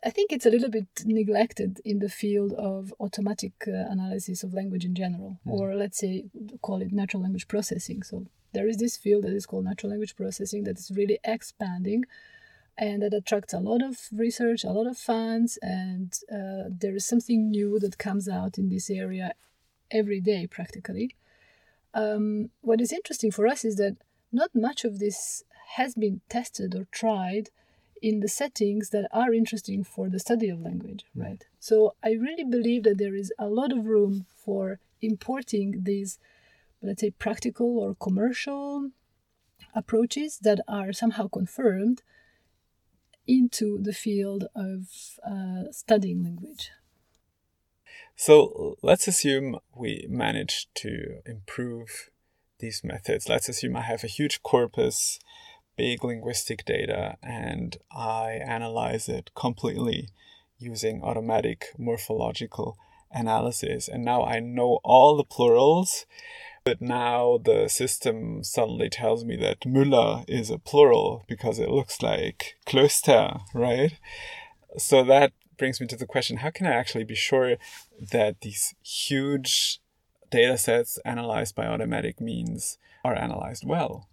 I 0.05 0.11
think 0.11 0.33
it's 0.33 0.45
a 0.45 0.51
little 0.51 0.69
bit 0.69 0.89
neglected 1.07 1.81
in 1.83 2.01
the 2.01 2.11
field 2.11 2.53
of 2.53 2.93
automatic 3.01 3.55
uh, 3.67 3.71
analysis 3.91 4.43
of 4.43 4.53
language 4.53 4.85
in 4.85 4.95
general, 4.95 5.39
mm. 5.47 5.51
or 5.51 5.75
let's 5.75 5.97
say 5.97 6.27
call 6.61 6.83
it 6.83 6.93
natural 6.93 7.23
language 7.23 7.49
processing. 7.49 8.03
So 8.03 8.27
there 8.53 8.69
is 8.69 8.77
this 8.77 8.99
field 8.99 9.25
that 9.25 9.33
is 9.33 9.47
called 9.47 9.65
natural 9.65 9.93
language 9.93 10.15
processing 10.15 10.65
that 10.65 10.79
is 10.79 10.93
really 10.95 11.19
expanding 11.25 12.05
and 12.81 13.03
that 13.03 13.13
attracts 13.13 13.53
a 13.53 13.59
lot 13.59 13.83
of 13.83 14.09
research, 14.11 14.65
a 14.65 14.71
lot 14.71 14.87
of 14.87 14.97
funds, 14.97 15.59
and 15.61 16.19
uh, 16.33 16.65
there 16.71 16.97
is 16.97 17.05
something 17.05 17.51
new 17.51 17.79
that 17.79 17.99
comes 17.99 18.27
out 18.27 18.57
in 18.57 18.71
this 18.71 18.89
area 18.89 19.35
every 19.91 20.19
day 20.19 20.47
practically. 20.47 21.15
Um, 21.93 22.49
what 22.63 22.81
is 22.81 22.91
interesting 22.91 23.33
for 23.33 23.47
us 23.47 23.67
is 23.67 23.77
that 23.77 23.99
not 24.33 24.55
much 24.55 24.87
of 24.87 24.99
this 24.99 25.45
has 25.77 25.95
been 25.95 26.23
tested 26.31 26.75
or 26.75 26.87
tried 26.91 27.51
in 28.01 28.21
the 28.21 28.29
settings 28.29 28.89
that 28.91 29.07
are 29.13 29.35
interesting 29.35 29.85
for 29.85 30.09
the 30.09 30.19
study 30.19 30.49
of 30.49 30.63
language, 30.63 31.05
hmm. 31.13 31.23
right? 31.23 31.45
So 31.59 31.95
I 32.03 32.13
really 32.13 32.45
believe 32.45 32.85
that 32.85 32.97
there 32.97 33.15
is 33.15 33.31
a 33.39 33.49
lot 33.49 33.73
of 33.73 33.85
room 33.85 34.25
for 34.43 34.79
importing 35.03 35.83
these, 35.83 36.19
let's 36.81 37.03
say, 37.03 37.11
practical 37.11 37.79
or 37.79 37.95
commercial 37.95 38.89
approaches 39.75 40.39
that 40.39 40.61
are 40.67 40.95
somehow 40.95 41.29
confirmed 41.29 42.03
into 43.31 43.79
the 43.81 43.93
field 43.93 44.45
of 44.57 44.89
uh, 45.25 45.71
studying 45.71 46.25
language. 46.25 46.71
So 48.17 48.77
let's 48.83 49.07
assume 49.07 49.61
we 49.75 50.07
managed 50.09 50.75
to 50.77 51.21
improve 51.25 52.11
these 52.59 52.83
methods. 52.83 53.29
Let's 53.29 53.49
assume 53.49 53.77
I 53.77 53.83
have 53.83 54.05
a 54.05 54.09
huge 54.09 54.43
corpus, 54.43 55.21
big 55.77 56.05
linguistic 56.05 56.65
data, 56.65 57.17
and 57.23 57.77
I 57.91 58.41
analyze 58.45 59.09
it 59.09 59.31
completely 59.35 60.11
using 60.59 61.03
automatic 61.03 61.69
morphological 61.79 62.77
analysis. 63.11 63.89
And 63.89 64.05
now 64.05 64.25
I 64.25 64.41
know 64.41 64.81
all 64.85 65.17
the 65.17 65.25
plurals 65.25 66.05
but 66.71 66.81
now 66.81 67.37
the 67.43 67.67
system 67.67 68.45
suddenly 68.45 68.89
tells 68.89 69.25
me 69.25 69.35
that 69.35 69.63
Müller 69.63 70.25
is 70.29 70.51
a 70.51 70.59
plural 70.59 71.25
because 71.27 71.59
it 71.59 71.69
looks 71.69 72.01
like 72.01 72.55
Klöster, 72.65 73.41
right? 73.53 73.99
So 74.79 75.03
that 75.03 75.33
brings 75.59 75.81
me 75.81 75.89
to 75.89 75.97
the 75.97 76.07
question 76.07 76.37
how 76.37 76.51
can 76.51 76.69
I 76.69 76.71
actually 76.71 77.03
be 77.03 77.17
sure 77.17 77.57
that 78.13 78.43
these 78.43 78.77
huge 78.85 79.81
data 80.31 80.57
sets 80.57 80.97
analyzed 81.05 81.57
by 81.57 81.67
automatic 81.67 82.21
means 82.21 82.79
are 83.05 83.17
analyzed 83.17 83.65
well? 83.67 84.09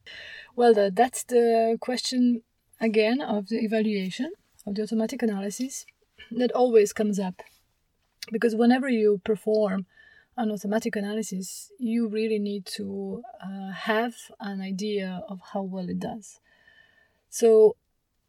Well, 0.55 0.73
that's 0.73 1.25
the 1.25 1.77
question 1.79 2.41
again 2.81 3.21
of 3.21 3.49
the 3.49 3.59
evaluation 3.59 4.31
of 4.65 4.73
the 4.73 4.81
automatic 4.81 5.21
analysis 5.21 5.85
that 6.31 6.51
always 6.53 6.91
comes 6.91 7.19
up. 7.19 7.43
Because 8.31 8.55
whenever 8.55 8.89
you 8.89 9.21
perform 9.23 9.85
an 10.37 10.51
automatic 10.51 10.95
analysis, 10.95 11.71
you 11.79 12.07
really 12.07 12.39
need 12.39 12.65
to 12.65 13.23
uh, 13.43 13.71
have 13.71 14.15
an 14.39 14.61
idea 14.61 15.23
of 15.27 15.39
how 15.51 15.63
well 15.63 15.89
it 15.89 15.99
does. 15.99 16.39
So, 17.29 17.75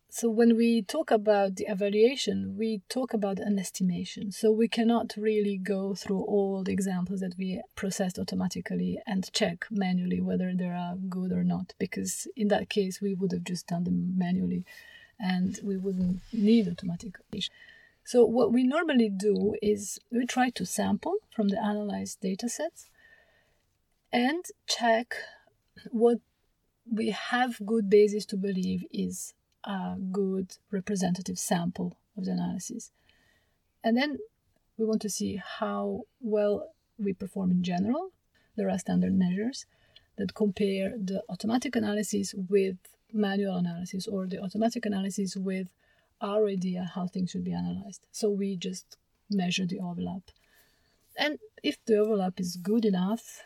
so 0.09 0.31
when 0.31 0.57
we 0.57 0.81
talk 0.81 1.11
about 1.11 1.57
the 1.57 1.67
evaluation, 1.69 2.57
we 2.59 2.81
talk 2.89 3.13
about 3.13 3.39
an 3.39 3.59
estimation. 3.59 4.33
So 4.33 4.51
we 4.51 4.69
cannot 4.69 5.15
really 5.19 5.59
go 5.59 5.95
through 5.95 6.23
all 6.23 6.65
the 6.65 6.73
examples 6.73 7.21
that 7.21 7.35
we 7.37 7.61
processed 7.75 8.19
automatically 8.19 8.99
and 9.07 9.31
check 9.33 9.67
manually 9.71 10.23
whether 10.23 10.55
they 10.55 10.65
are 10.65 10.97
good 10.97 11.31
or 11.31 11.45
not, 11.45 11.75
because 11.79 12.27
in 12.35 12.49
that 12.49 12.71
case 12.71 13.03
we 13.03 13.15
would 13.15 13.33
have 13.33 13.45
just 13.45 13.67
done 13.67 13.85
them 13.85 14.17
manually, 14.17 14.65
and 15.21 15.61
we 15.63 15.77
wouldn't 15.77 16.21
need 16.33 16.69
automatic 16.69 17.17
evaluation. 17.29 17.53
So 18.09 18.25
what 18.25 18.55
we 18.55 18.63
normally 18.63 19.11
do 19.11 19.55
is 19.61 19.99
we 20.11 20.25
try 20.25 20.49
to 20.49 20.65
sample 20.65 21.17
from 21.31 21.49
the 21.49 21.63
analyzed 21.63 22.23
data 22.23 22.49
sets 22.49 22.89
and 24.11 24.43
check 24.67 25.15
what 25.91 26.17
we 26.91 27.11
have 27.11 27.67
good 27.67 27.91
basis 27.91 28.25
to 28.25 28.39
believe 28.39 28.87
is 28.91 29.35
a 29.65 29.97
good 30.11 30.57
representative 30.71 31.39
sample 31.39 31.99
of 32.17 32.25
the 32.25 32.31
analysis. 32.31 32.93
And 33.85 33.95
then 33.95 34.17
we 34.79 34.87
want 34.87 35.03
to 35.03 35.11
see 35.11 35.43
how 35.59 36.05
well 36.23 36.71
we 36.99 37.13
perform 37.13 37.51
in 37.51 37.63
general. 37.63 38.13
There 38.57 38.71
are 38.71 38.79
standard 38.79 39.13
measures 39.13 39.67
that 40.17 40.35
compare 40.35 40.95
the 40.97 41.23
automatic 41.29 41.77
analysis 41.77 42.35
with 42.49 42.79
manual 43.13 43.57
analysis 43.59 44.07
or 44.07 44.27
the 44.27 44.41
automatic 44.41 44.87
analysis 44.87 45.37
with 45.37 45.69
our 46.21 46.47
idea 46.47 46.91
how 46.95 47.07
things 47.07 47.31
should 47.31 47.45
be 47.45 47.53
analyzed. 47.53 48.07
So 48.13 48.31
we 48.31 48.57
just 48.57 48.97
measure 49.31 49.67
the 49.67 49.81
overlap. 49.81 50.23
And 51.17 51.39
if 51.63 51.85
the 51.85 51.99
overlap 51.99 52.41
is 52.41 52.57
good 52.57 52.85
enough, 52.85 53.43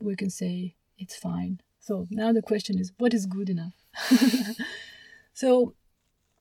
we 0.00 0.16
can 0.16 0.30
say 0.30 0.74
it's 0.98 1.16
fine. 1.16 1.60
So 1.78 2.06
now 2.10 2.32
the 2.32 2.42
question 2.42 2.78
is 2.78 2.92
what 2.98 3.14
is 3.14 3.26
good 3.26 3.48
enough? 3.48 3.74
so 5.34 5.74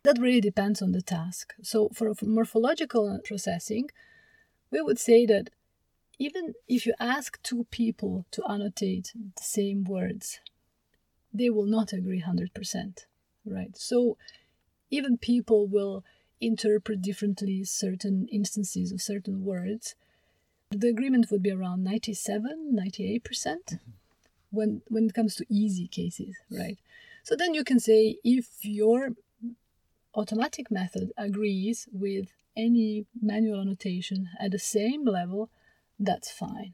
that 0.04 0.20
really 0.20 0.42
depends 0.42 0.82
on 0.82 0.92
the 0.92 1.02
task. 1.02 1.54
So 1.62 1.90
for, 1.94 2.14
morphological 2.22 3.20
processing, 3.24 3.90
we 4.72 4.82
would 4.82 5.00
say 5.00 5.26
that 5.26 5.50
even 6.18 6.54
if 6.68 6.86
you 6.86 6.94
ask 7.00 7.42
two 7.42 7.66
people 7.72 8.26
to 8.32 8.44
annotate 8.50 9.14
the 9.16 9.44
same 9.44 9.86
words, 9.86 10.40
they 11.34 11.50
will 11.50 11.66
not 11.66 11.94
agree 11.94 12.22
100%, 12.22 13.06
right? 13.46 13.78
So 13.78 14.18
even 14.90 15.18
people 15.18 15.68
will 15.68 16.04
interpret 16.42 17.02
differently 17.02 17.64
certain 17.64 18.28
instances 18.32 18.92
of 18.92 19.02
certain 19.02 19.44
words. 19.44 19.96
The 20.72 20.90
agreement 20.90 21.28
would 21.32 21.44
be 21.44 21.52
around 21.52 21.84
97, 21.84 22.74
98% 22.74 23.80
when, 24.52 24.82
when 24.88 25.06
it 25.06 25.14
comes 25.14 25.36
to 25.36 25.46
easy 25.50 25.88
cases, 25.88 26.36
right? 26.50 26.78
So 27.24 27.36
then 27.36 27.54
you 27.54 27.64
can 27.64 27.80
say 27.80 28.18
if 28.24 28.48
your 28.64 29.10
automatic 30.16 30.72
method 30.72 31.12
agrees 31.18 31.88
with 31.92 32.30
any 32.56 33.06
manual 33.22 33.62
annotation 33.62 34.30
at 34.40 34.52
the 34.52 34.60
same 34.60 35.06
level, 35.06 35.50
that's 36.00 36.32
fine 36.32 36.74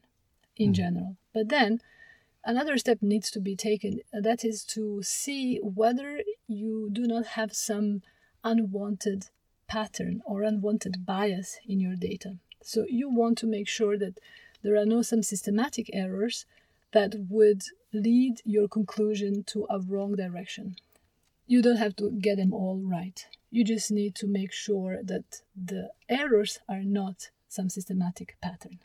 in 0.56 0.70
mm. 0.70 0.74
general. 0.74 1.16
But 1.34 1.48
then 1.48 1.80
another 2.46 2.78
step 2.78 2.98
needs 3.02 3.30
to 3.32 3.40
be 3.40 3.56
taken 3.56 4.00
uh, 4.14 4.20
that 4.20 4.44
is 4.44 4.64
to 4.64 5.02
see 5.02 5.58
whether 5.58 6.20
you 6.46 6.88
do 6.92 7.06
not 7.06 7.26
have 7.38 7.52
some 7.52 8.02
unwanted 8.44 9.26
pattern 9.66 10.22
or 10.24 10.42
unwanted 10.42 11.04
bias 11.04 11.58
in 11.68 11.80
your 11.80 11.96
data. 11.96 12.36
So 12.62 12.86
you 12.88 13.10
want 13.10 13.36
to 13.38 13.46
make 13.46 13.68
sure 13.68 13.98
that 13.98 14.18
there 14.62 14.76
are 14.76 14.86
no 14.86 15.02
some 15.02 15.22
systematic 15.22 15.90
errors 15.92 16.46
that 16.92 17.14
would 17.28 17.62
lead 17.92 18.40
your 18.44 18.68
conclusion 18.68 19.42
to 19.44 19.66
a 19.68 19.80
wrong 19.80 20.14
direction. 20.14 20.76
You 21.46 21.62
don't 21.62 21.76
have 21.76 21.96
to 21.96 22.10
get 22.10 22.36
them 22.36 22.52
all 22.52 22.80
right. 22.82 23.26
You 23.50 23.64
just 23.64 23.90
need 23.90 24.14
to 24.16 24.26
make 24.26 24.52
sure 24.52 25.02
that 25.02 25.42
the 25.54 25.90
errors 26.08 26.60
are 26.68 26.82
not 26.82 27.30
some 27.48 27.68
systematic 27.68 28.36
pattern. 28.40 28.78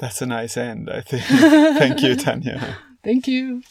That's 0.00 0.22
a 0.22 0.26
nice 0.26 0.56
end, 0.56 0.88
I 0.88 1.02
think. 1.02 1.24
Thank 1.78 2.00
you, 2.02 2.16
Tanja. 2.16 2.76
Thank 3.04 3.28
you. 3.28 3.62